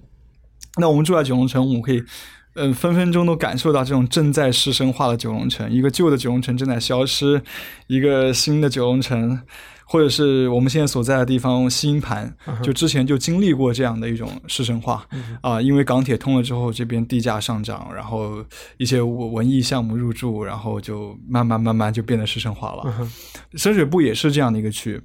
[0.78, 2.02] 那我们住在九龙城，我们可以。
[2.56, 7.42] 嗯，分分钟都感受到这种正在市生化的九龙城，一个旧的九龙城正在消失，
[7.88, 9.40] 一个新的九龙城，
[9.86, 15.06] 或者是我们现在所在的地方新营盘，就之前就经历过这样的一种市生化
[15.40, 18.44] 啊、因为港铁通了之后，这边地价上涨，然后
[18.78, 23.08] 一些文文艺项目入驻，然后就慢慢慢慢就变得市生化了。
[23.54, 25.00] 深水埗也是这样的一个区。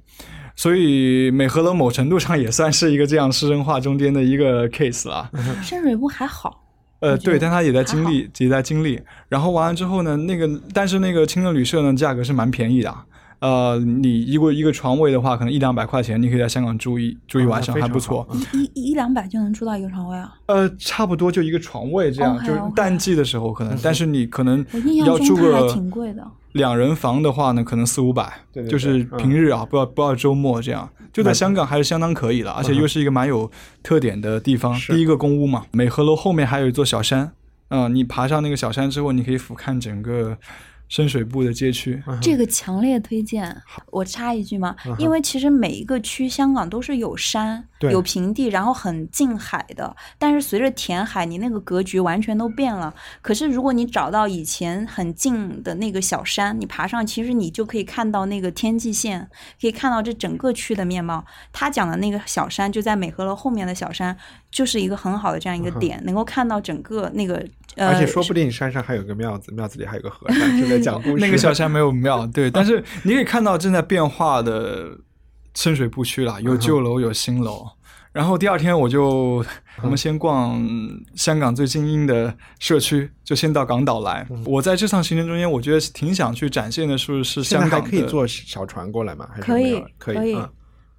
[0.56, 5.30] 所以美和楼某程度上也算是一个这样市生化中间的一个 case 啦。
[5.62, 6.64] 深水埗还好，
[6.98, 9.00] 呃，对，但它也在经历，也在经历。
[9.28, 12.94] 然后完了之后呢，那个但是那个青年旅社呢，价格是蛮便宜的。
[13.40, 18.26] 呃，你一个一个床位的话，可能一两百块钱，你可以在香港住一住一晚上，还不错。
[18.52, 20.34] 一一一两百就能住到一个床位啊！
[20.46, 24.64] 呃，差不多就一个床位这样，就是淡季的时候可能，但是你可能
[25.06, 26.22] 要住个挺贵的。
[26.52, 28.30] 两人房的话呢，可能四五百，
[28.68, 30.88] 就是平日啊，不要不要周末这样。
[31.12, 33.50] 就在香港还是相当可以的，而且又是一个蛮有
[33.82, 34.78] 特点的地方。
[34.80, 37.32] 第一个公屋嘛，美和楼后面还有一座小山，
[37.68, 40.36] 嗯、你爬上那个小山之后，你可以俯瞰整个
[40.90, 42.02] 深水埗的街区。
[42.20, 43.56] 这个强烈推荐。
[43.90, 49.96] 我插一句嘛，因为其实每一个区香港都是有山、有平地，然后很近海的。
[50.18, 52.92] 但是随着填海，你那个格局完全都变了。
[53.22, 59.30] 可是如果你找到以前很近的那个小山，你爬上，其实你就可以看到那个天际线，
[59.60, 61.24] 可以看到这整个区的面貌。
[61.52, 64.16] 他讲的那个小山就在美和楼后面的小山，
[64.50, 71.16] 就是一个很好的这样一个点，能够看到整个那个呃，而且说不定山上还有个庙子，庙子里还有个和尚正在讲故事。
[71.24, 74.98] 那个小山没有庙， 对，但是你可以看到正在变化的
[75.54, 77.66] 深水埗区啦，有旧楼有新楼。
[78.12, 79.44] 然后第二天我就
[79.82, 80.60] 我们先逛
[81.14, 84.26] 香港最精英的社区，就先到港岛来。
[84.44, 89.28] 我在这趟行程中间，我觉得挺想去展现的是是香港还可以坐小船过来吗？
[89.30, 90.50] 还是可以没有可可以啊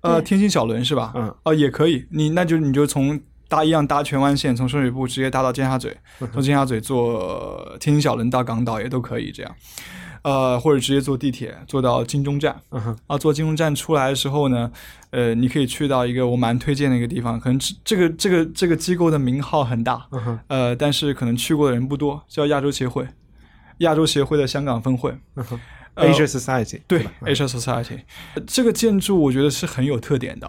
[0.04, 1.12] 呃天星小轮是吧？
[1.16, 3.20] 嗯哦也可以，你那就你就从
[3.52, 5.94] 搭一样搭荃湾线，从深水埗直接搭到尖沙咀，
[6.32, 9.54] 从尖沙咀坐天星小轮到港岛也都可以这样。
[10.24, 12.56] 呃，或者直接坐地铁坐到金钟站，
[13.08, 14.72] 啊，坐金钟站出来的时候呢，
[15.10, 20.08] 呃，你可以去到一个我蛮推荐的一个地方，可能这这个这个这个机构的名号很大，
[20.48, 23.06] 呃，但是可能去过的人不多，叫亚洲协会，
[23.80, 25.18] 亚洲协会的香港分会，
[25.96, 28.02] 呃，Asia Society 对，Asia Society
[28.36, 30.48] 呃这个建筑我觉得是很有特点的，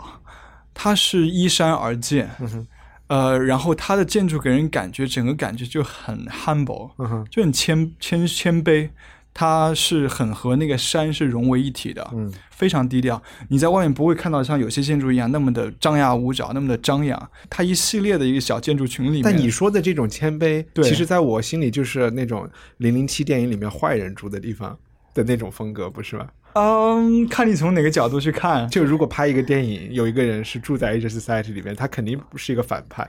[0.75, 2.67] 它是依山而建，嗯
[3.13, 6.93] 呃，然后它的建筑给人感觉整个感觉就很 humble，、
[7.29, 8.89] 就很谦谦谦卑，
[9.35, 13.23] 它是很和那个山是融为一体的，嗯，非常低调。
[13.51, 17.31] 你在外面不会看到像有些建筑一样那么的张牙舞爪，那么的张扬。
[17.51, 22.49] 它一系列的一个小建筑群里面，但你说的这种谦卑，对其实在我心里就是那种
[22.79, 24.79] 零零七电影里面坏人住的地方
[25.13, 26.27] 的那种风格，不是吧？
[26.55, 28.69] 嗯，看你从哪个角度去看。
[28.69, 33.09] 就如果拍一个电影，有一个人是住在 Asia Society 里面，他肯定不是一个反派。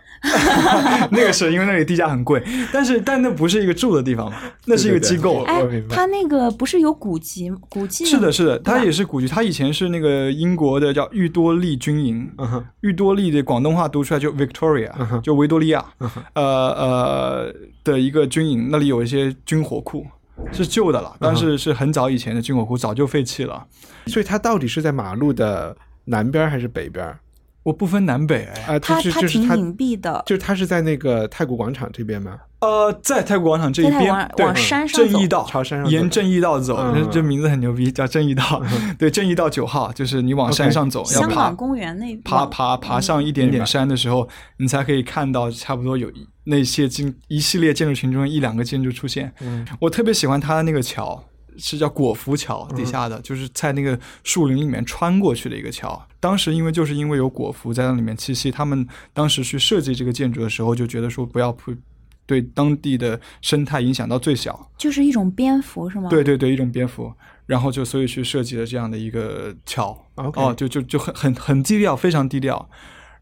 [1.11, 2.41] 那个是因为那里地价很贵，
[2.71, 5.43] 但是但那不是一个住的地方嘛，那是一个机构。
[5.43, 7.51] 哎我明，白它那个不是有古籍？
[7.69, 9.27] 古迹是的，是的，他也是古迹。
[9.27, 15.83] 他以前是那个英国的叫裕多利军营，嗯哼裕多利的广东话读出来就 Victoria，、就维多利亚，
[16.33, 20.05] 呃呃的一个军营，那里有一些军火库，
[20.51, 23.65] 是旧的了，但是是很早以前的军火库，早就废弃了。
[24.07, 25.75] 所以它到底是在马路的
[26.05, 27.15] 南边还是北边？
[27.63, 32.37] 我不分南北，哎，啊，它是它挺就是它，隐蔽的，就是它是在那个太古广场这边吗？
[32.59, 36.93] 呃，在太古广场这一边往，往山上走正义道，朝山上沿正义道走，嗯。
[36.93, 38.61] 这这名字很牛逼，叫正义道。
[38.99, 41.27] 对，正义道九号，就是你往山上走，要爬。
[41.27, 44.27] 香港公园那往爬爬爬上一点点山的时候，
[44.57, 49.33] 你才可以看到差不多有一那些建一系列建筑群中一两个建筑出现。
[49.41, 51.23] 嗯，我特别喜欢它的那个桥，
[51.57, 56.07] 是叫果福桥底下的，就是在那个树林里面穿过去的一个桥。
[56.19, 61.73] 当时因为就是因为有果福在那里面栖息，他们当时去设计这个建筑的时候就觉得说不要铺
[62.25, 64.71] 对当地的生态影响到最小。
[64.77, 66.09] 就是一种蝙蝠是吗？
[66.09, 67.13] 对对对，一种蝙蝠，
[67.45, 70.05] 然后就所以去设计了这样的一个桥。
[70.15, 72.69] 哦，就就就很很很低调，非常低调。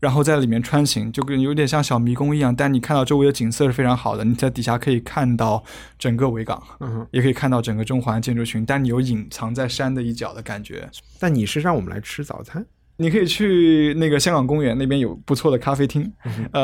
[0.02, 5.64] 然后在里面穿行，就跟有点像小迷宫一样，但你看到周围的景色是非常好的，你在底下可以看到
[6.00, 10.90] 整个维港，嗯，也可以看到整个中环建筑群，但你有隐藏在山的一角的感觉。
[11.20, 12.66] 但你是让我们来吃早餐？
[13.02, 16.62] 你可以去那个香港公园那边有不错的咖啡厅，嗯呃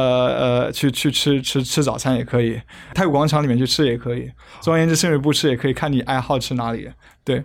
[0.67, 2.61] 呃，去去吃吃吃早餐也可以，
[2.93, 4.29] 太古广场里面去吃也可以，
[4.61, 6.87] 总而言之，甚至不吃也可以，看你爱好吃哪里。
[7.23, 7.43] 对，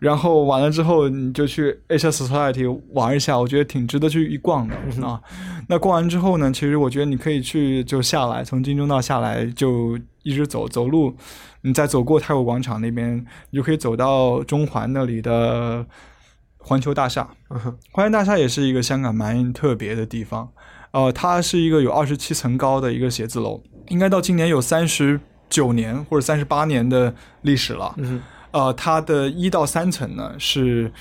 [0.00, 4.74] 然后完了之后你就去 Asia Society 玩一下，我觉得挺值得去一逛的
[5.06, 5.20] 啊。
[5.68, 11.14] 那逛完之后呢，其实我觉得你可以去就下来，从金钟道下来就一直走走路，
[11.60, 15.86] 你再走过太古广场那边，你就可以走到中环那里的
[16.62, 17.28] 环球大厦。
[17.90, 20.48] 环球大厦也是一个香港蛮特别的地方，
[20.92, 27.94] 呃，它是一个有二十七层高的一个写字楼，应该到今年有三十九年或者三十八年的历史了。
[27.98, 30.92] 嗯呃，它的一到三层呢是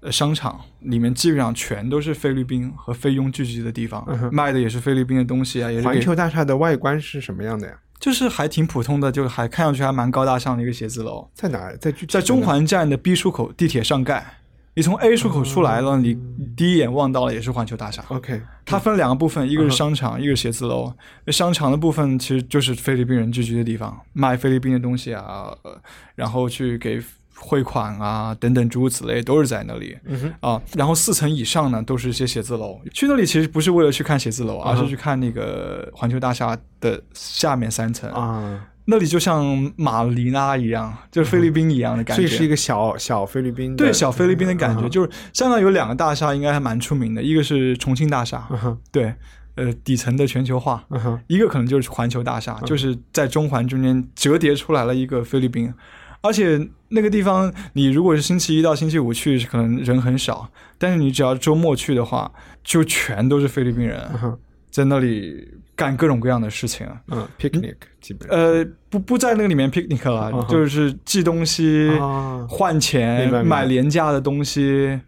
[0.00, 7.74] 呃商场，里面基本上全都是菲律宾和菲佣聚集的地方，嗯卖的也是菲律宾的东西啊，也是环球大厦的外观是什么样的呀？
[7.98, 11.28] 就是还挺普通的，就还看上去还蛮高大上的一个写字楼。
[11.34, 11.76] 在哪儿？
[11.78, 14.39] 在在中环站的 B 出口地铁上盖，
[14.80, 16.18] 你从 A 出口出来了，你
[16.56, 18.02] 第一眼望到了也是环球大厦。
[18.08, 20.90] OK，它分两个部分，一个是商场，一个是写字楼。
[21.26, 25.78] 商场的部分其实就是菲律宾人聚居的地方，卖菲律宾的东西啊，呃
[26.14, 26.98] 然后去给
[27.36, 29.94] 汇款啊等等诸如此类，都是在那里。
[30.06, 32.80] 嗯啊，然后四层以上呢都是一些写字楼。
[32.94, 38.10] 去那里其实不是为了去看写字楼，而是去看那个环球大厦的下面三层。
[38.12, 42.26] 啊，那里就像马尼拉一样，就是菲律宾一样的感觉。
[42.26, 44.90] 所以是一个小小菲律宾的，对小菲律宾的感觉，嗯。
[44.90, 49.14] 就是香港有两个大厦应该还蛮出名的，一个是重庆大厦，嗯对，
[49.54, 50.84] 呃，底层的全球化，
[51.28, 55.72] 一个可能就是环球大厦，就是在中环中间折叠出来了一个菲律宾，
[56.20, 62.32] 而且那个地方你如果是星期一到星期五去，可能人很少，但是你只要周末去的话，
[62.64, 64.00] 就全都是菲律宾人。
[64.20, 64.36] 哼
[64.70, 67.00] 在那里干各种各样的事情啊。
[67.08, 74.98] 嗯，picnic 基本呃，不不在那个里面 picnic 了，嗯就是寄东西、啊换钱买廉价的东西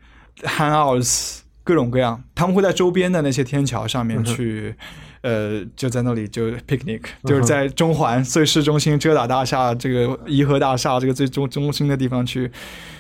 [0.43, 2.23] ，hangouts 各种各样。
[2.35, 4.75] 他们会在周边的那些天桥上嗯面去，
[5.23, 12.51] 呃，就在那里就 picnic，、就是在中环最市中心遮打大厦、这个颐和大厦这个最中中心的地方去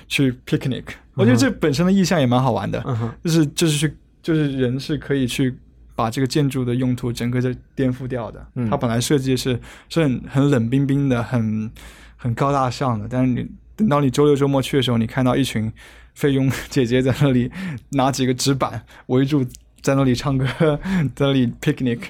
[0.08, 0.84] 去 picnic。
[1.14, 5.56] 我觉得这本身的意象也蛮好玩的，嗯就是就是去就是人是可以去。
[6.02, 8.68] 把这个建筑的用途整个就颠覆掉的，嗯。
[8.68, 11.70] 它本来设计是是很很冷冰冰的，很
[12.16, 15.72] 很高大上的，但是你等到你周六周末去的时候，你看到一群
[16.14, 17.48] 菲佣 姐姐在那里
[17.90, 19.46] 拿几个纸板围住，
[19.80, 20.46] 在那里唱歌，
[21.14, 22.00] 在那里 picnic，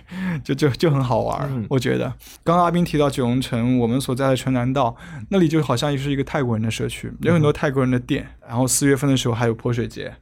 [0.43, 1.47] 就就就很好玩。
[1.53, 1.66] 嗯。
[1.68, 2.07] 我觉得，
[2.43, 4.97] 刚刚阿斌提到九龙城，我们所在的城南道
[5.28, 10.14] 那里就好像是一个泰国人的社区，有很多泰国人的店，然后四月份的时候还有泼水节。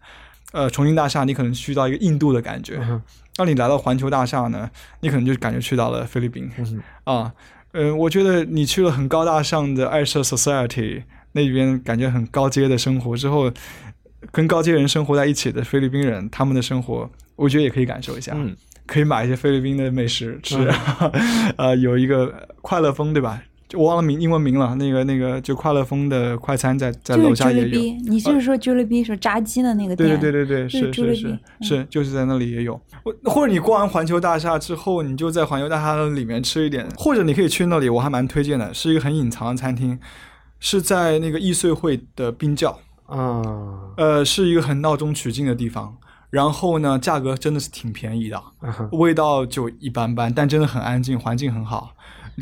[0.53, 2.77] 呃，重庆大厦你可能去到一个印度的感觉，
[3.41, 4.69] 当你来到环球大厦呢，
[5.01, 6.51] 你可能就感觉去到了菲律宾、
[7.05, 7.33] 啊。
[7.73, 13.51] 呃，我觉得你去了很高大上的爱社 Society 那边，感觉很高阶的生活之后，
[14.31, 18.33] 跟高阶人生活在一起的菲律宾人，他们的生活，我觉得也可以感受一下。
[18.37, 18.55] 嗯
[18.87, 20.69] 可以买一些菲律宾的美食吃，
[21.57, 23.41] 呃，有一个快乐风，对吧？
[23.71, 27.81] 就我忘了名英文名了，那个那个就快乐风的快餐在在楼下也有。
[28.05, 30.21] 你就是说 Jollibee 是炸鸡的那个对店？
[30.21, 32.79] 对对对对，对是是是是就是在那里也有。
[33.05, 39.97] 我或者你逛完环球大厦之后，你就在环球大厦里面吃一点，或者你可以去那里，我还蛮推荐的，是一个很隐藏的餐厅，
[40.59, 45.97] 是在那个易碎会的冰窖，啊，呃，是一个很闹中取静的地方。
[46.31, 48.41] 然后呢，价格真的是挺便宜的，
[48.93, 51.91] 味道就一般般，但真的很安静，环境很好。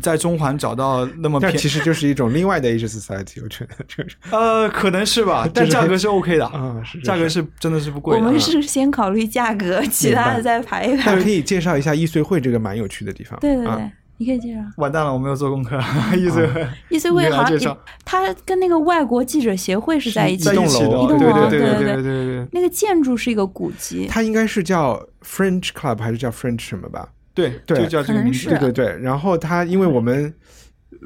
[0.01, 8.17] 在中环找到那么便宜，其实就是一种另外的 H society，我觉得就是 呃，可能是吧， 但价格是 OK 的，啊， 是价格是真的是不贵。
[8.17, 11.15] 我们是先考虑价格，其他的再排一排。
[11.21, 13.91] 可以介绍一下易碎会这个蛮有趣的地方，对对对。
[14.21, 14.59] 你可以介绍。
[14.75, 15.79] 完蛋了，我没有做功课。
[16.17, 16.45] 易碎
[16.89, 22.47] 易碎会好像它跟那个外国记者协会是在一起，一栋楼，一栋楼，对对对对对对。
[22.51, 27.07] 那个建筑是一个古迹，它应该是叫 French Club 还是叫 French 什么吧？
[27.39, 28.49] 对，对就叫这个名字。
[28.49, 30.33] 对对对，然后它因为我们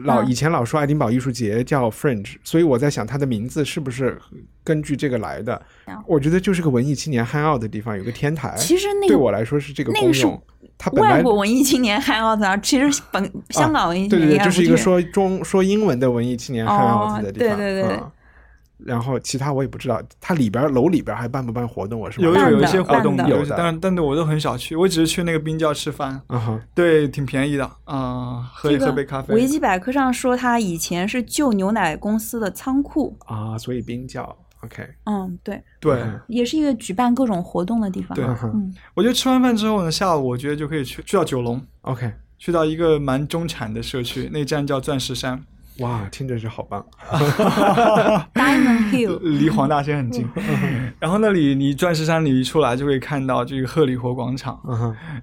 [0.06, 4.18] 老嗯以前老说爱丁堡艺术节叫 Fringe，所以我在想它的名字是不是
[4.64, 5.96] 根据这个来的嗯？
[6.08, 8.54] 我觉得就是个文艺青年 hang out 的地方，有个天台。
[8.58, 10.44] 其实那个对我来说是这个那个是功用。
[10.78, 17.58] 它本来外国文艺青年 hang out 的，其实本香港文艺青对对对，年应该不就是一个说中说英文的文艺青年 hang 哦 out 的地方。
[17.58, 18.12] 对对对嗯
[18.86, 22.00] 然后其他我也不知道，它里边楼里边还办不办活动？
[22.00, 29.34] 我是有有有一些活动有但是但是我都很少去，我只是去那个冰窖吃饭，啊哈对，挺便宜的啊，喝这个喝杯咖啡。
[29.34, 33.18] 维基百科上说，它以前是旧牛奶公司的仓库。
[33.26, 38.16] 啊，所以冰窖 OK 嗯，对，对，嗯也是一个举办各种活动的地方。
[38.16, 45.44] 对嗯，我觉得吃完饭之后呢，下午我觉得就可以去去到九龙，OK，去到一个蛮中产的社区，那站叫钻石山，
[45.80, 46.86] 哇，听着是好棒。
[48.34, 50.28] Diamond Hill， 离黄大仙很近。
[50.36, 54.60] 嗯然后那里你钻石山里一出来就可以看到这个鹤里活广场。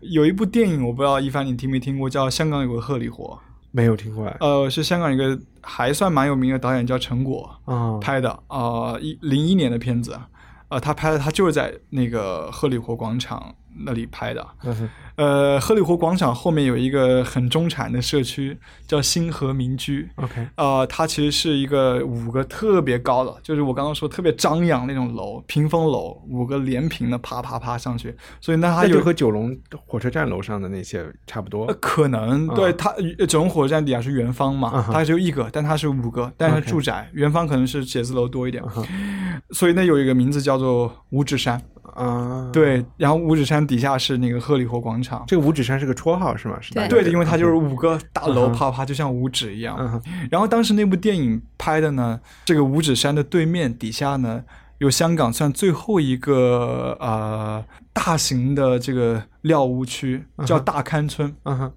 [0.01, 3.39] 有一部电影我不知道一凡你听没听过，叫《香港有个鹤里活
[3.71, 4.37] 没有听过哎》，。
[4.45, 10.19] 呃，是香港一个还算蛮有名的导演叫陈果啊，拍的，呃，一零一年的片子，
[10.69, 14.47] 呃，他拍的他就是在那个鹤里活广场那里拍的。
[14.65, 18.57] 嗯呃，鹤里活广场后面有一个很中产的社区，
[18.87, 20.09] 叫星河民居。
[20.15, 29.55] OK，呃，它其实是一个五个特别高的，就是我刚刚说特别张扬那种楼，屏风楼，五个连屏的啪啪啪上去，所以那它就和九龙
[29.85, 31.75] 火车站楼上的那些差不多呃。
[31.75, 38.65] 可能对啊它呃九龙火车站底下是元芳嘛，它只有一个，但它是五个，但是住宅，元芳可能是写字楼多一点
[39.51, 41.61] 所以那有一个名字叫做五指山，
[41.95, 45.25] 啊，，对，然后五指山底下是那个鹤立活广场。
[45.27, 46.59] 这个五指山是个绰号是吗？
[46.61, 49.77] 是对的，因为它就是五个大楼啪啪，就像五指一样。
[49.79, 54.45] 嗯然后当时那部电影拍的呢，这个五指山的对面底下呢，
[54.79, 61.35] 有香港算最后一个呃大型的这个料屋区，叫大勘村。
[61.45, 61.73] 嗯哼，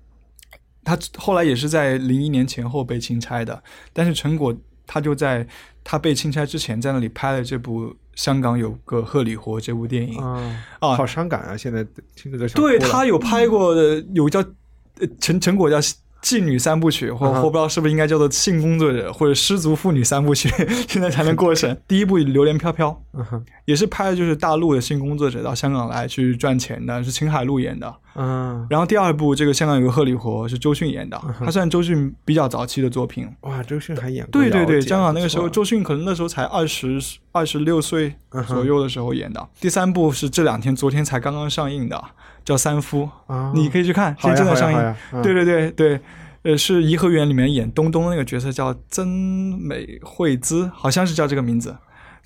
[0.84, 4.56] 它后来也是在零一年前后被清拆的，但是陈果
[4.86, 5.48] 他就在
[5.84, 10.20] 他被清拆之前，在那里拍了这部《香港有个荷里活》这部电影。
[10.20, 11.58] 啊啊好伤感啊！
[11.58, 11.86] 现在
[12.16, 14.40] 听着都想对他有拍过的，有叫
[15.00, 15.78] 呃陈陈果叫
[16.24, 20.50] 妓女三部曲，或或不知道是不是应该叫做性工作者或者失足妇女三部曲，
[20.88, 21.78] 现在才能过审。
[21.86, 22.98] 第一部《流连飘飘》
[23.66, 27.94] 也是拍的就是大陆的性工作者到香港来去赚钱的，是秦海璐演的。
[28.16, 33.28] 嗯，然后第二部这个香港有个鹤里活是周迅演的，他算周迅比较早期的作品。
[33.42, 37.00] 哇，周迅还演过对对对，香港那个时候，周迅可能那时候才二十
[37.32, 38.14] 二十六岁
[38.48, 39.46] 左右的时候演的。
[39.60, 42.04] 第三部是这两天昨天才刚刚上映的，
[42.44, 45.22] 叫《三夫》，啊你可以去看，现在正在上映。
[45.22, 46.00] 对对对对，
[46.44, 49.08] 呃，是颐和园里面演东东那个角色叫曾
[49.60, 51.76] 美惠姿，好像是叫这个名字。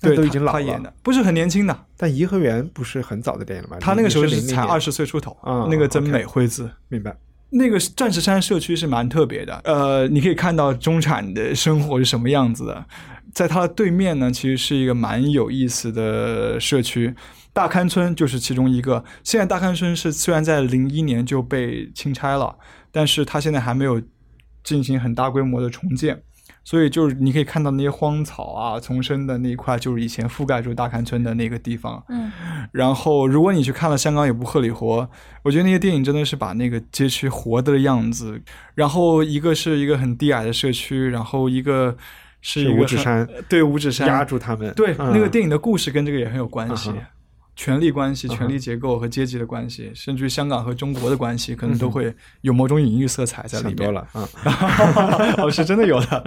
[0.00, 3.76] 对，他都已经老了他演的，不是很年轻的，但颐和园不是很早的电影了吗？
[3.80, 5.36] 他那个时候是才二十岁出头。
[5.42, 6.70] 啊那个曾美惠姿。
[6.88, 7.16] 明白？
[7.50, 12.84] 那个钻石山社区是蛮特别的，呃，你可以看到中产的生活是什么样子的。
[13.32, 17.14] 在它的对面呢，其实是一个蛮有意思的社区，
[17.58, 19.04] 大磡村就是其中一个。
[19.24, 22.56] 现在大磡村是虽然在零一年就被清拆了，
[22.92, 24.00] 但是它现在还没有
[24.62, 26.22] 进行很大规模的重建。
[26.62, 32.00] 所以就是你可以看到那些荒草啊、丛生的那一块，就是以前覆盖住大磡村的那个地方。
[32.10, 32.30] 嗯，
[32.70, 35.02] 然后，如果你去看了香港有部《鹤里活》，
[35.42, 38.40] 我觉得那些电影真的是把那个街区活的样子。
[38.76, 41.96] 然后，一个是一个很低矮的社区，然后一个
[42.40, 44.72] 是是五指山对五指山压住他们。
[44.74, 46.92] 对、嗯那个电影的故事跟这个也很有关系。
[47.58, 53.76] 权力关系、权力结构和阶级的关系，甚至于香港和中国的关系，可能都会有某种隐喻色彩在里面。
[53.78, 54.24] 想多了嗯，
[55.42, 56.24] 哦，是真的有的。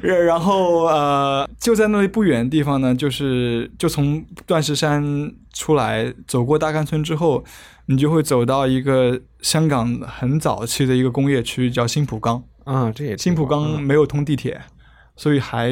[0.24, 7.44] 然后呃，就在那里不远的地方呢，就是就从断石山出来，走过大干村之后，
[7.84, 12.42] 你就会走到一个香港很早期的一个工业区，叫新浦岗。
[12.64, 14.58] 啊，这也新浦挺好岗没有通地铁，
[15.16, 15.70] 所以还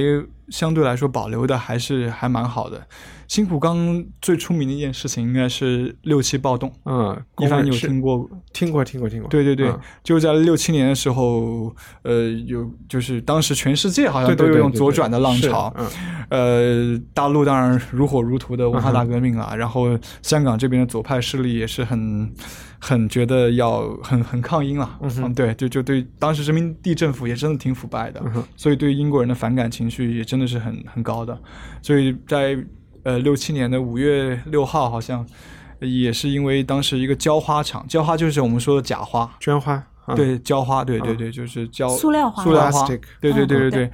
[0.50, 2.86] 相对来说保留的还是还蛮好的。
[3.26, 8.26] 新浦岗最出名的一件事情应该是六七暴动，嗯，一凡你有听过？
[8.54, 11.70] 听过听过听过，对对对，嗯就在六七年的时候，
[12.02, 15.86] 呃，有就是当时全世界好像都有一种左转的浪是潮，嗯
[16.30, 22.32] 呃，大陆当然如火如荼的文化大革命啊，然后香港这边的左派势力也是很
[22.78, 28.22] 很觉得要很很抗英了，嗯对，就就对当时殖民地政府也真的挺腐败的，
[28.56, 31.38] 所以对英国人的反感情绪也真的是很很高的，
[31.82, 32.56] 所以在
[33.02, 35.26] 呃六七年的五月六号好像。
[35.80, 39.74] 也是因为当时一个浇花厂，浇花就是我们说的假花，绢花，
[40.06, 42.42] 啊，对，浇花，对对对，就是浇塑料花。
[42.42, 42.84] 塑料花。
[43.20, 43.90] 对对对对对，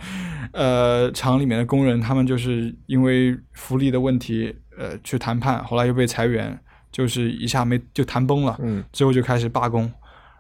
[0.53, 6.59] 呃，厂里面的工人他们就是因为福利的问题，呃，去谈判，后来又被裁员，
[6.95, 9.91] 就是一下没就谈崩了，嗯之后就开始罢工，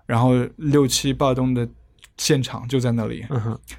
[0.07, 1.69] 然后六七暴动的
[2.17, 3.27] 现场就在那里，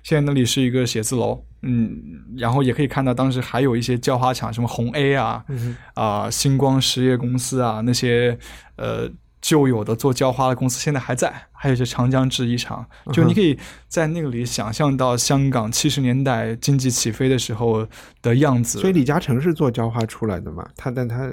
[0.04, 1.98] 现在那里是一个写字楼，嗯，
[2.36, 8.38] 然后也可以看到当时还有一些浇花厂，什么红 A 啊，嗯啊、星光实业公司啊，那些
[8.76, 9.10] 呃
[9.42, 13.58] 旧有的做浇花的公司现在还在，还有一些长江制衣厂，就你可以
[13.88, 17.88] 在那个里想象到香港七十年代经济起飞的时候
[18.22, 18.80] 的样子。
[18.80, 20.68] 所以李嘉诚是做浇花出来的嘛？
[20.76, 21.32] 他但他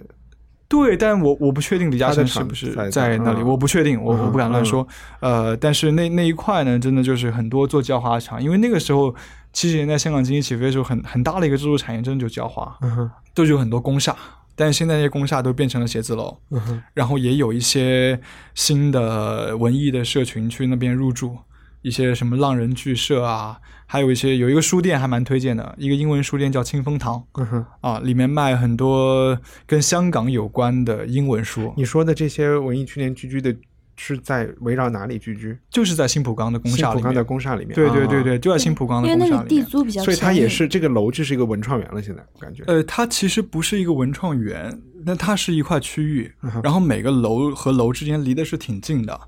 [0.73, 4.89] 对，但我我不确定李嘉诚是不是在在那里，嗯我不确定，我我不敢乱嗯说。
[5.21, 9.15] 呃，但是那那一块呢，真的就是很多做浇花厂，因为那个时候
[9.53, 12.75] 七十年代香港经济起飞的时候，很很大的一个支柱产业真的就浇花，
[13.35, 14.17] 都有很多工厦。
[14.55, 18.19] 但是现在那些工厦都变成了写字楼，嗯哼然后也有一些
[18.55, 21.37] 新的文艺的社群去那边入驻，
[21.83, 23.59] 一些什么浪人剧社啊，
[23.93, 33.55] 还有一些有一个书店还蛮推荐的，一个英文书店叫清风堂嗯，啊，里面卖很多跟香港有关的英文书，你说的这些文艺青年聚居的，
[33.95, 35.55] 是在围绕哪里聚居？
[35.69, 37.27] 就是在新浦岗的工厦里新浦岗的面。
[37.27, 37.75] 工厦里面。
[37.75, 39.67] 对对对啊对，就在新浦岗的因为那个地工厦里面。
[39.67, 42.65] 租比较，所以它也是这个楼就是一个文创园了，现在感觉。
[42.69, 44.75] 呃，它其实不是一个文创园，
[45.05, 49.21] 那它是一块区域，嗯然后每个楼和楼之间离的是挺近的。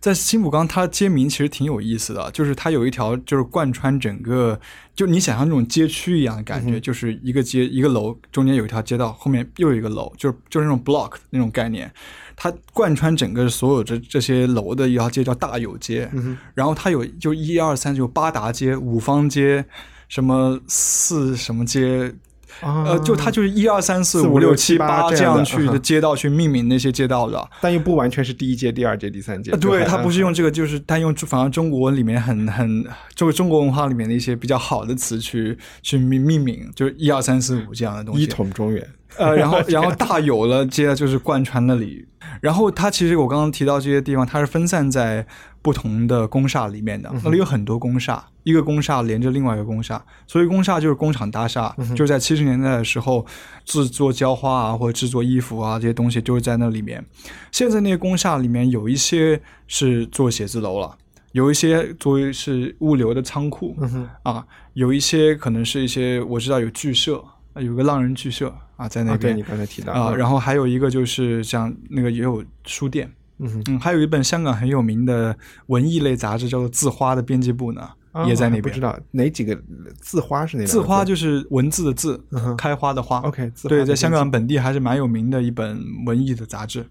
[0.00, 4.60] 在新浦江，它街名其实挺有意思的，就是它有一条就是贯穿整个，
[4.94, 11.92] 就你想象那种街区一样的感觉，就是一个街一个楼中间有一条街道，后面又有一个楼，就是就是那种 block 那种概念。
[12.34, 16.10] 它贯穿整个所有这这些楼的一条街叫大有街，
[16.54, 19.64] 然后它有就一二三就八达街、五方街，
[20.08, 22.12] 什么四什么街，
[22.60, 27.50] 啊呃，就它就是一二三四四五五六六七八这这样去的街道去命名那些街道的。
[27.60, 29.50] 但又不完全是第一届、第二届、第三届。
[29.52, 32.84] 呃对，它不是用这个，就是它用反而中国里面很很
[33.14, 38.22] 这个中国文化里面的一些比较好的词去去命命名，就是一二三四五这样的东西。
[38.22, 38.86] 一统中原。
[39.16, 42.06] 呃，然后然后大有了，接着就是贯穿那里。
[42.40, 45.26] 然后它其实我刚刚提到这些地方，它是分散在
[45.60, 53.24] 不同的工厦里面的，那里有很多工厦，一个工厦连着另外一个工厦，所以工厦就是工厂大厦，就是在七十年代的时候
[53.64, 57.04] 制作胶花啊或者制作衣服啊这些东西就是在那里面。
[57.52, 60.96] 现在那些工厦里面有一些是做写字楼了。
[61.32, 63.74] 有一些作为是物流的仓库、
[64.22, 64.44] 啊，
[64.74, 77.88] 有一些可能是一些我知道有剧社，啊有个浪人剧社啊在那啊，对边你刚才提到啊，然后后还有一个就是像那个也有书店，嗯嗯，还有一本香港很有名的文艺类杂志叫做《字花》的编辑部呢，
[78.26, 78.62] 也在那边。
[78.62, 79.54] 不知道哪几个
[80.00, 83.18] 字花是哪字花就是文字的字，嗯开花的花。
[83.20, 86.86] OK，字花对，在香港本地还是蛮有名的一本文艺的杂志。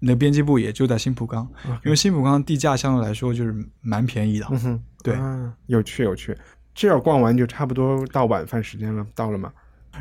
[0.00, 1.48] 那编辑部也就在新浦江，
[1.84, 4.46] 因为新浦江地价相对来说就是蛮便宜的。
[4.50, 6.36] 嗯哼，对啊，有趣有趣。
[6.74, 9.50] 这样逛完就差不多到晚饭时间了，到了吗？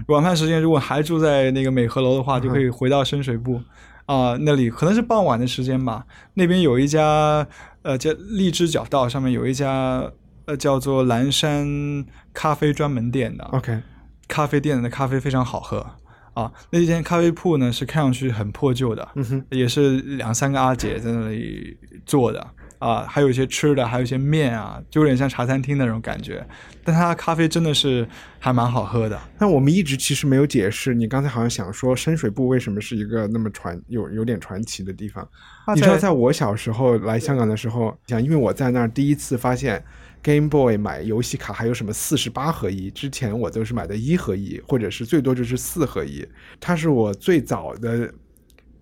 [0.07, 3.61] 晚饭时间如果还住在那个美和楼的话，就可以回到深水埗
[4.05, 6.05] 啊、那里可能是傍晚的时间吧。
[6.33, 7.47] 那边有一家
[7.83, 10.03] 呃叫荔枝角道上面有一家
[10.45, 13.81] 呃叫做蓝山咖啡专门店的 OK，
[14.27, 15.85] 咖啡店的咖啡非常好喝
[16.33, 16.51] 啊。
[16.69, 22.45] 那间咖啡铺呢是看上去很破旧的，嗯，也是两三个阿姐在那里做的
[22.83, 26.45] 啊，还有一些吃的，还有一些面啊，就有点像茶餐厅那种感觉。
[26.83, 28.05] 但它的咖啡真的是
[28.39, 29.17] 还蛮好喝的。
[29.39, 35.23] 那我们一直其实没有解释，你刚才好像想说深水埗为什么是一个那么传有有点传奇的地方。
[35.65, 39.81] 啊你知道，在在我小时候来香港的时候，想因为我在那儿第一次发现
[40.21, 46.27] Game Boy 买游戏卡还有什么四十八合一，之前我都是买的一合一，或者是最多就是四合一。
[46.59, 48.13] 它是我最早的，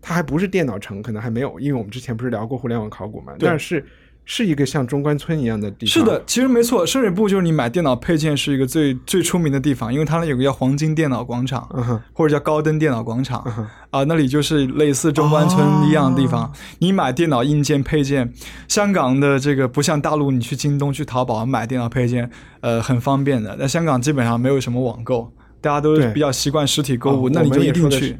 [0.02, 3.86] 它还不是电脑城，可能还没有，因为我们之前不是聊过互联网考古嘛，对但是
[4.24, 5.92] 是一个像中关村一样的地方。
[5.92, 13.42] 是的，，其实没错，深水埗就是你买电脑配件是一个最最出名的地方，因为它那有个叫黄金电脑广场，嗯，或者叫高登电脑广场，
[13.90, 16.44] 啊，那里就是类似中关村一样的地方。
[16.46, 18.32] 哦你买电脑硬件配件，
[18.68, 22.30] 香港的这个不像大陆，你去京东、去淘宝买电脑配件，
[22.62, 23.58] 呃，很方便的。
[23.58, 28.18] 在香港基本上没有什么网购，大家都比较习惯实体购物，哦那你就一定去。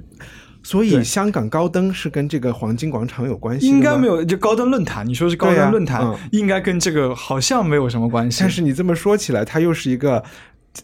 [0.64, 6.18] 所以香港高登是跟这个黄金广场有关系应该没有，就高登论坛，你说是高登论坛，嗯。
[6.32, 8.42] 应该跟这个好像没有什么关系。
[8.42, 10.24] 但是你这么说起来，它又是一个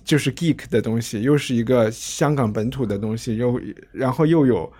[0.03, 3.59] 就是 geek 的东西，又是一个香港本土的东西，又
[3.91, 4.71] 然后又有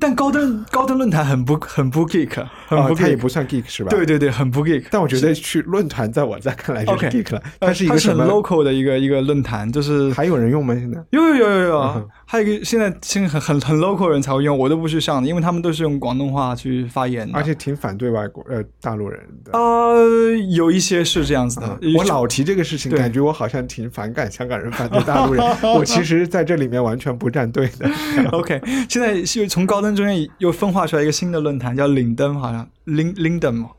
[0.00, 3.90] 但高登高登论坛很不很不 geek，很啊，不 geek，、它也不算 geek 是吧？
[3.90, 4.06] 对。
[4.06, 4.84] 对对，很不 geek。
[4.90, 7.42] 但我觉得去论坛，在我在看来就是 geek 了。
[7.58, 10.74] 呃它是一个什很么？local 的一个一个论坛，就是还有人用吗？
[10.74, 11.02] 现在？
[11.10, 19.52] 有有有有有，嗯还有一个现在现在很很很 local 人才会用，我都不去上的，因为他们都是用广东话去发言的，而且挺反对外国呃大陆人的。
[19.52, 21.66] 呃有一些是这样子的。
[21.80, 25.44] 嗯我老提这个事情，感觉我好像挺反感香港人反对大陆人。
[25.74, 27.90] 我其实在这里面完全不站队的。
[28.32, 33.70] OK，现在是从高登中间又分化出来一个新的论坛，叫领登，好像林林登嘛，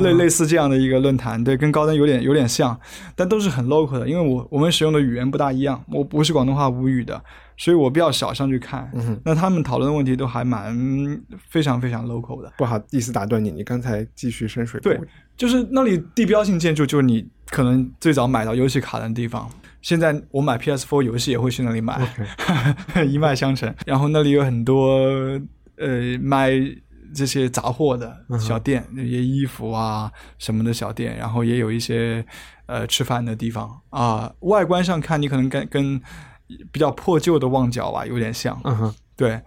[0.00, 2.78] 类类似这样的一个论坛，对，跟高登有点有点像，
[3.16, 7.22] 但都是很 local 的，因为我我们使用的语言不大一样，我不是广东话母语的，
[7.56, 8.90] 所以我比较少上去看。
[9.24, 10.76] 那他们讨论的问题都还蛮
[11.48, 12.52] 非常非常 local 的。
[12.56, 14.80] 不好意思打断你，你刚才继续深水。
[14.80, 14.98] 对，
[15.36, 19.48] 就是那里地标性建筑，就是你可能最早买到游戏卡的地方。
[19.82, 22.00] 现在我买 PS4 游戏也会去那里买
[23.06, 23.72] 一脉相承。
[23.84, 24.98] 然后那里有很多
[25.78, 26.52] 呃卖
[27.14, 32.24] 这些杂货的小店，那些衣服啊什么的小店，然后也有一些
[32.66, 34.32] 呃吃饭的地方啊。
[34.40, 36.00] 外观上看，你可能跟跟
[36.72, 39.40] 比较破旧的旺角吧有点像，嗯哼，对，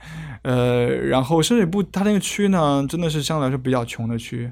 [0.44, 4.52] 呃，然后深水埗它那个区呢，真的是相对来说比较穷的区。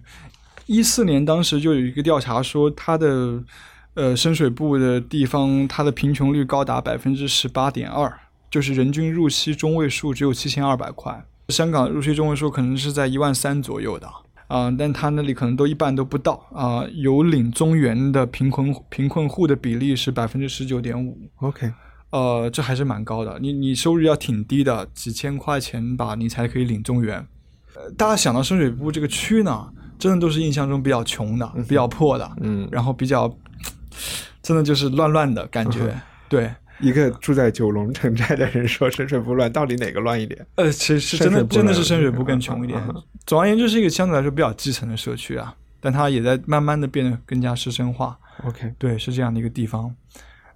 [0.65, 3.41] 一四年当时就有一个调查说，它的
[3.93, 8.11] 呃深水埗的地方，它的贫穷率高达百分之十八点二，
[8.49, 11.23] 就是人均入息中位数只有七千二百块。
[11.49, 14.07] 香港入学中文数可能是在一万三左右的
[14.47, 21.17] 啊、但他那里可能都一半都不到啊、有领中原的贫困贫困户的比例是百分之十九点五。
[21.37, 21.71] ，OK，
[22.11, 23.39] 呃，这还是蛮高的。
[23.39, 27.17] 你你收入要挺低的，几千块钱吧，你才可以领中原。
[27.75, 29.67] 呃，大家想到深水埗这个区呢，
[29.97, 33.27] 真的都是印象中比较穷的、比较破的，嗯，然后比较，
[34.43, 35.99] 真的就是乱乱的感觉。
[36.29, 40.45] 对，一个住在九龙城寨的人说深水埗乱，到底哪个乱一点？
[40.55, 42.81] 呃，其实是真的真的是深水埗更穷一点。
[43.25, 48.17] 总而言之，是一个相对来说比较基层的社区啊，但它也在慢慢的变得更加师生化。
[48.43, 49.95] OK，对，是这样的一个地方。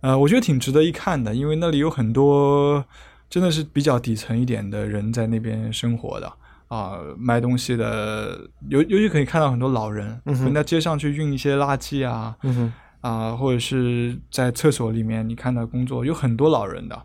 [0.02, 2.84] 呃，我觉得挺值得一看的，因为那里有很多
[3.30, 6.32] 真的是比较底层一点的人在那边生活的
[6.68, 8.40] 啊、卖东西的，
[8.70, 16.95] 尤尤其可以看到很多老人，嗯哼在街上去运一些垃圾啊，嗯哼，啊、或者是在厕所里面，你看到工作有很多老人的，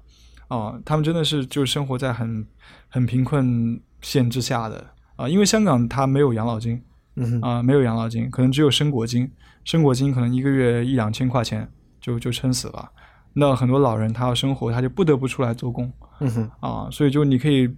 [0.48, 2.46] 啊、他们真的是就生活在很
[2.88, 4.84] 很贫困线之下的
[5.16, 6.82] 啊、因为香港它没有养老金
[7.16, 9.30] 嗯哼，啊、没有养老金，可能只有生果金，
[9.64, 12.90] 生果金可能一个月一两千块钱就就撑死了。
[13.32, 17.72] 那很多老人他要生活，他就不得不出来做工嗯哼，啊，所以就你可以，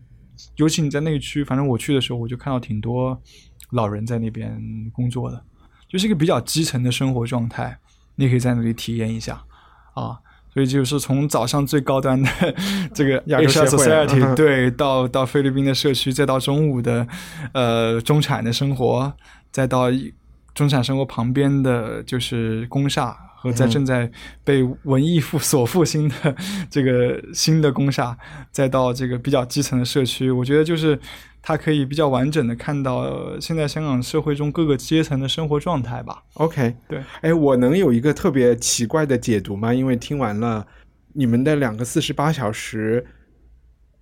[0.56, 3.20] 尤其你在那个区，反正我去的时候，我就看到挺多
[3.72, 4.58] 老人在那边
[4.92, 5.44] 工作的，
[5.88, 7.78] 就是一个比较基层的生活状态，
[8.16, 9.42] 你可以在那里体验一下。
[9.94, 10.18] 啊。
[10.52, 12.30] 所以就是从早上最高端的
[12.94, 17.06] 这个亚洲 Society，、对，到到菲律宾的社区，再到中午的
[17.52, 19.12] 呃中产的生活，
[19.52, 19.88] 再到
[20.54, 24.10] 中产生活旁边的就是工厦和在嗯正在
[24.44, 26.34] 被文艺复所复兴的
[26.70, 28.16] 这个新的工厦，
[28.50, 30.98] 再到这个比较基层的社区，我觉得就是
[31.48, 36.24] 它可以比较完整的看到呃现在香港社会中各个阶层的生活状态吧。
[36.34, 39.72] OK，对，哎，我能有一个特别奇怪的解读吗？
[39.72, 40.66] 因为听完了
[41.12, 43.06] 你们的两个四十八小时，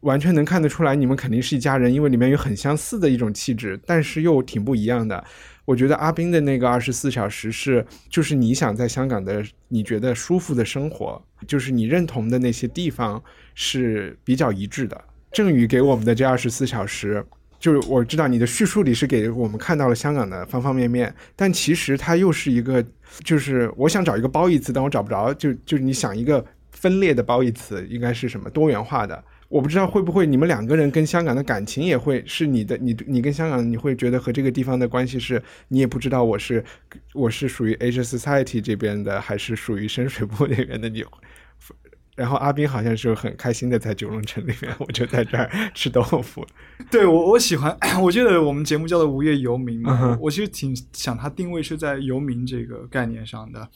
[0.00, 5.22] 完全能看得出来，你们肯定是一家人，因为里面有很相似的一种气质，但是又挺不一样的。
[5.66, 13.22] 我觉得阿斌的那个二十四小时是，就是你想在香港的，你觉得舒服的生活，就是你认同的那些地方
[13.54, 14.98] 是比较一致的。
[15.30, 17.26] 郑宇给我们的这二十四小时，
[17.64, 22.84] 就是我知道你的叙述里是给我们看到了香港的方方面面，但其实它又是一个，
[23.24, 29.24] 就是我想找一个褒义词，但我找不着，就就是你想一个分裂的褒义词应该是什么多元化的。
[29.48, 36.62] 我不知道会不会你们两个人跟香港的感情也会是你的，你你跟香港你会觉得和这个地方的关系是，你也不知道我是
[37.14, 41.02] 我是属于 Asia Society 这边的，还是属于深水埗那边的你。
[42.16, 46.46] 然后阿斌好像是很开心的在九龙城里面，我就在这儿 吃豆腐。
[46.90, 53.68] 对我我喜欢， 我记得我们节目叫做无业游民嘛，嗯我我其实挺想它定位是在游民这个概念上的，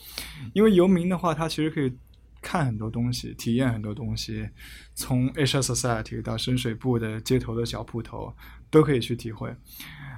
[0.52, 1.93] 因为游民的话，它其实可以
[2.40, 4.48] 看很多东西，体验很多东西，
[4.94, 8.32] 从 Asia Society 到深水埗的街头的小铺头，
[8.70, 9.52] 都可以去体会。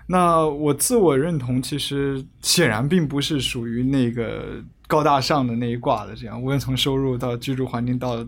[0.07, 8.27] 那我自我认同其实显然并不是属于那个高大上的那一挂的，这样无论从收入到居住环境到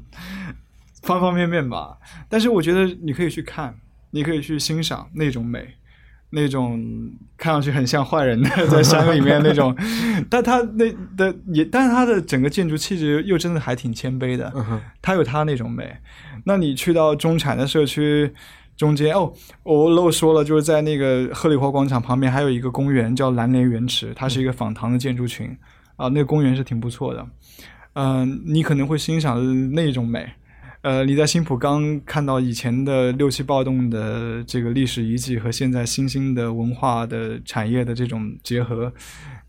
[1.03, 1.99] 方方面面吧。
[2.29, 3.75] 但是我觉得你可以去看，
[4.13, 5.67] 你可以去欣赏那种美，
[6.31, 6.81] 那种
[7.37, 9.77] 看上去很像坏人的在山里面那种，
[10.31, 15.97] 但他那的也，但是他的整个建筑气质又真的还挺谦卑的，嗯哼，它有他那种美。
[16.45, 18.33] 那你去到中产的社区
[18.77, 19.33] 中间，哦，
[19.65, 25.57] 我漏说了，就是在那个鹤里活广场旁边还有一个公园叫蓝莲园池，它是一个仿唐的建筑群
[26.03, 27.27] 啊，那个公园是挺不错的。
[27.95, 30.29] 嗯、你可能会欣赏那种美。
[30.81, 38.93] 呃，你在新浦刚看到以前的六七暴动的这个历史遗迹和现在新兴的文化的产业的这种结合，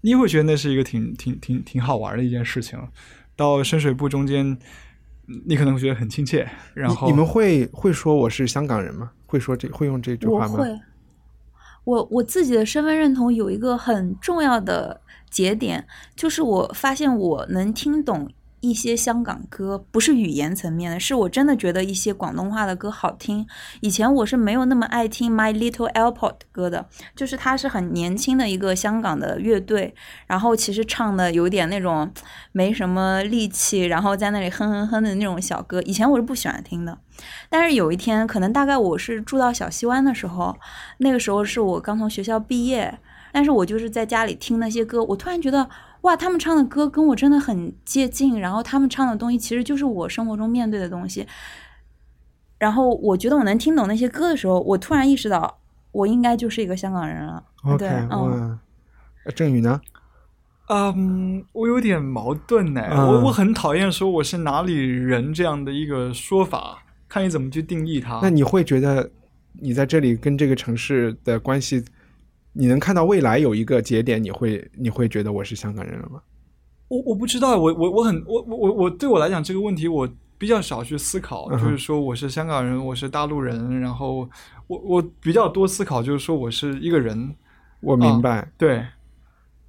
[0.02, 2.78] 你会觉得那是一个挺挺挺挺好玩的一件事情。
[3.36, 4.56] 到深水埗中间，
[5.48, 6.48] 你可能会觉得很亲切。
[6.76, 9.10] 然后你你们会会说我是香港人吗？
[9.26, 10.54] 会说这会用这句话吗？
[10.54, 10.80] 我会，
[11.86, 15.02] 我我自己的身份认同有一个很重要的
[15.34, 18.30] 节点，就是我发现我能听懂
[18.60, 23.46] 一些香港歌，不是语言层面的，是我真的觉得一些广东话的歌好听。
[23.82, 29.94] 以前我是没有那么爱听 My Little Airport 歌的，就是它是很年轻的一个香港的乐队，
[30.28, 32.10] 然后其实唱的有点那种
[32.54, 36.98] 没什么力气，然后在那里哼哼哼的那种小歌，以前我是不喜欢听的。
[37.50, 40.56] 但是有一天，可能大概我是住到小西湾的时候，
[41.00, 42.98] 那个时候是我刚从学校毕业，
[43.34, 45.68] 但是我就是在家里听那些歌，我突然觉得，
[46.02, 51.26] 哇，他们唱的歌跟我真的很接近，然后他们唱的东西其实就是我生活中面对的东西。
[52.60, 55.60] 然后我觉得我能听懂那些歌的时候，我突然意识到，
[55.92, 57.44] 我应该就是一个香港人了。
[57.64, 58.60] OK，对，嗯，
[59.36, 59.82] 郑宇呢？
[60.70, 62.82] 嗯，我有点矛盾呢。
[62.92, 68.20] 嗯我我很讨厌说我是哪里人这样的一个说法，看你怎么去定义它。
[68.22, 69.12] 那你会觉得
[69.60, 71.84] 你在这里跟这个城市的关系，
[72.54, 76.22] 你能看到未来有一个节点，你会你会觉得我是香港人了吗？
[76.88, 80.08] 我我不知道，我我我很我我我我对我来讲这个问题我
[80.38, 84.30] 比较少去思考，嗯就是说我是香港人，我是大陆人，然后
[84.68, 87.36] 我我比较多思考就是说我是一个人，
[87.82, 88.48] 我明白。
[88.58, 88.86] 对，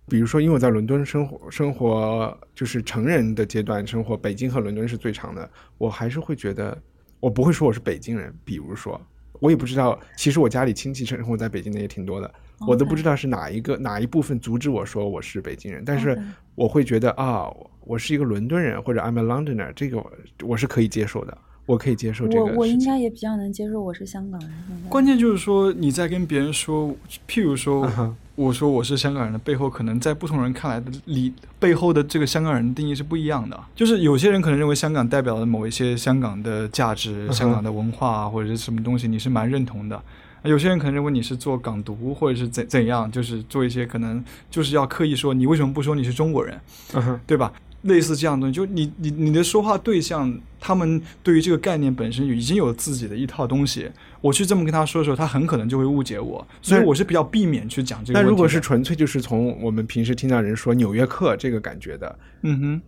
[0.06, 5.48] 比如说，因为我在伦敦生活，生活就是成人的阶段生活，北京和伦敦是最长的，
[5.78, 6.76] 我还是会觉得，
[7.20, 8.34] 我不会说我是北京人。
[8.44, 9.00] 比如说，
[9.40, 16.18] 我也不知道，其实我家里亲戚生活在北京的也挺多的，我都不知道是哪一个哪一部分阻止我说我是北京人，但是
[16.54, 17.46] 我会觉得啊，
[17.84, 20.12] 我是一个伦敦人或者 I'm a Londoner，这个我
[20.44, 21.36] 我是可以接受的，
[21.66, 24.50] 我可以接受这个我我应该也比较能接受我是香港人。
[24.88, 26.94] 关键就是说你在跟别人说，
[27.28, 33.58] 譬如说我说我是香港人的背后，可能在不同人看来的里背后的这个香港人的定义是不一样的。
[33.74, 40.00] 就是有些人可能认为香港代表了某一些香港的价值、哼香港的文化啊或者是什么东西，你是蛮认同的。
[40.44, 46.60] 有些人可能认为你是做港独，或者是怎怎样，就是做一些可能就是要刻意说你为什么不说你是中国人，
[46.92, 47.52] 嗯哼对吧？
[47.82, 53.90] 类似这样的东西，就你你你的说话对象，他们对于这个概念本身已经有自己的一套东西。
[54.22, 58.22] 我去这么跟他说的时候，他很可能就会误解我，所以我是比较避免去讲这个问题的。
[58.22, 62.82] 那如果是纯粹就是从我们平时听到人说《纽约客》这个感觉的，嗯哼，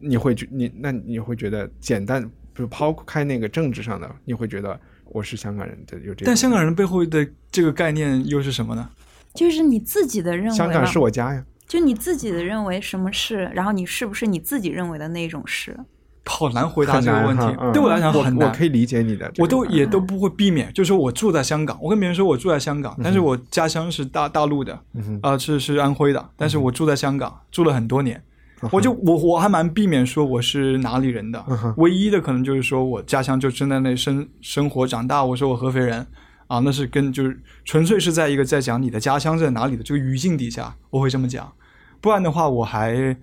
[0.00, 4.78] 你会觉你那你会觉得简单，就抛开那个政治上的，你会觉得
[5.12, 6.26] 我是香港人的有这个。
[6.26, 8.88] 但香港人背后的这个概念又是什么呢？
[9.34, 15.78] 就是你自己的认为香港是我家呀，就你自己的认为什么是，然后你是不是你自己认为的那种是？
[16.24, 17.44] 好难回答这个问题。
[17.58, 18.48] 嗯对我来讲我很难。
[18.48, 24.78] 我可以理解你的这个，我都也都不会避免，就是说我住在香港，我跟别人说我住在香港，但是我家乡是大大陆的，
[25.20, 28.22] 啊、是是安徽的，但是我住在香港，住了很多年，
[28.70, 31.44] 我就我我还蛮避免说我是哪里人的
[31.78, 36.06] 唯一的可能就是说我家乡就真在那生生活长大，我说我合肥人
[36.46, 41.52] 啊，那是跟就是纯粹是在一个在讲你的家乡在哪里的这个语境底下，我会这么讲，
[42.00, 43.16] 不然的话我还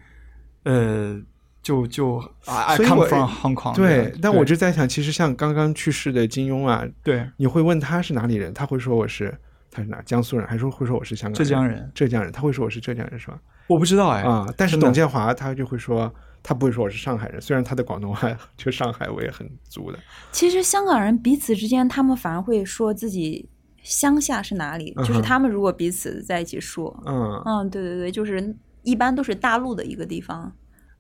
[0.63, 1.17] 呃
[1.61, 9.37] 就就 I come 我 from Hong Kong，对，但我就在想，其实像刚刚去世的金庸啊，对你会问他是哪里人，他会说我是
[9.71, 13.39] 他是哪江苏人，还说会说我是香港浙江人，浙江人，他会说我是浙江人是吧？
[13.69, 16.11] 我不知道哎啊，但是董建华他就会说，
[16.43, 19.99] 他不会说我是上海人，虽然他的广东话 就上海味很足的。
[20.31, 23.47] 其实香港人彼此之间，他们反而会说自己
[23.83, 30.51] 乡下是哪里，就是他们如果彼此在一起说，嗯，嗯，对对对，就是一般都是大陆的一个地方。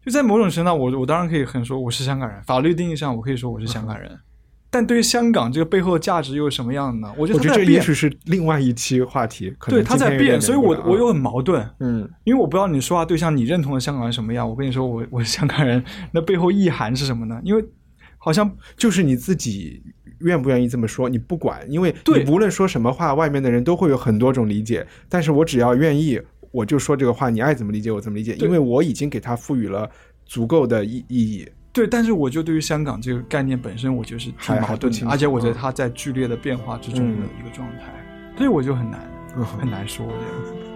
[0.05, 4.17] 就在某种程度上，我我当然可以很说我是香港人，法律定义上我可以说我是香港人，
[4.71, 7.13] 但对于香港这个背后的价值又是什么样的呢？
[7.17, 17.41] 我觉得这也得它在变，许是另外一期话题，可对能今天有点它在变，所以我我又很矛盾，嗯因为我不知道你说话对象你认同的香港人什么样，我跟你说我我是香港人，那背后意涵是什么呢？
[17.43, 17.65] 因为
[18.17, 19.81] 好像就是你自己
[20.19, 24.85] 愿不愿意这么说，你不管，因为你无论说什么话，外面的人都会有很多种理解。
[25.07, 26.21] 但是我只要愿意，
[26.51, 29.89] 我就说这个话，你爱怎么理解我怎么理解，因为我已经给它赋予了
[30.25, 31.47] 足够的意意义。
[31.71, 37.85] 对，但是我就对于香港这个概念本身，我就是挺矛盾的，而且我觉得嗯它在剧烈的变化之中的嗯一个状态，
[38.35, 38.99] 所以我就很难
[39.37, 40.19] 嗯很难说这样。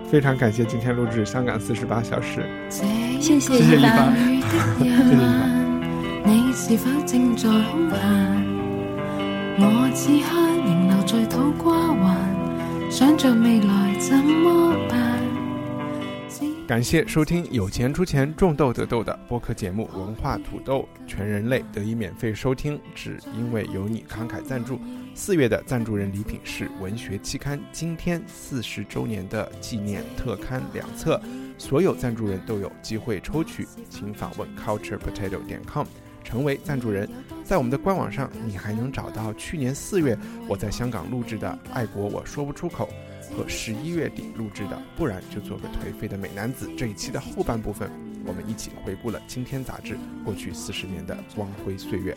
[0.09, 2.41] 非常感谢今天录制《香港四十八小时》。
[2.69, 2.85] 谢
[3.19, 4.15] 谢谢谢一帆帆。
[4.77, 5.63] 谢谢一帆。
[6.25, 8.43] 你是否正在空閒？
[9.57, 15.22] 我此刻仍留在土瓜灣，想着未來怎麼辦？
[16.65, 24.79] 感谢收听有钱出钱种豆得豆的播客节目《文化土豆》，全人类得以免费收听，只因为有你慷慨赞助。
[25.13, 31.21] 四月的赞助人礼品是文学期刊《今天》四十周年的纪念特刊两册，
[31.57, 35.85] 所有赞助人都有机会抽取，请访问 culturepotato 点 com
[36.23, 37.09] 成为赞助人。
[37.43, 40.17] 在我们的官网上，你还能找到去年四月
[40.47, 42.87] 我在香港录制的《爱国我说不出口》。
[43.35, 47.89] 和十一月底录制的《不然就做个颓废的美男子》这一期的后半部分，
[48.25, 52.15] 我们一起回顾了《今天》杂志过去四十年的光辉岁月。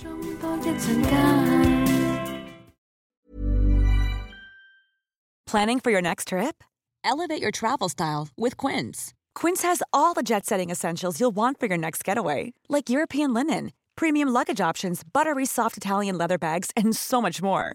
[5.47, 6.63] Planning for your next trip?
[7.03, 9.15] Elevate your travel style with Quince.
[9.35, 13.33] Quince has all the jet setting essentials you'll want for your next getaway, like European
[13.33, 17.75] linen, premium luggage options, buttery soft Italian leather bags, and so much more.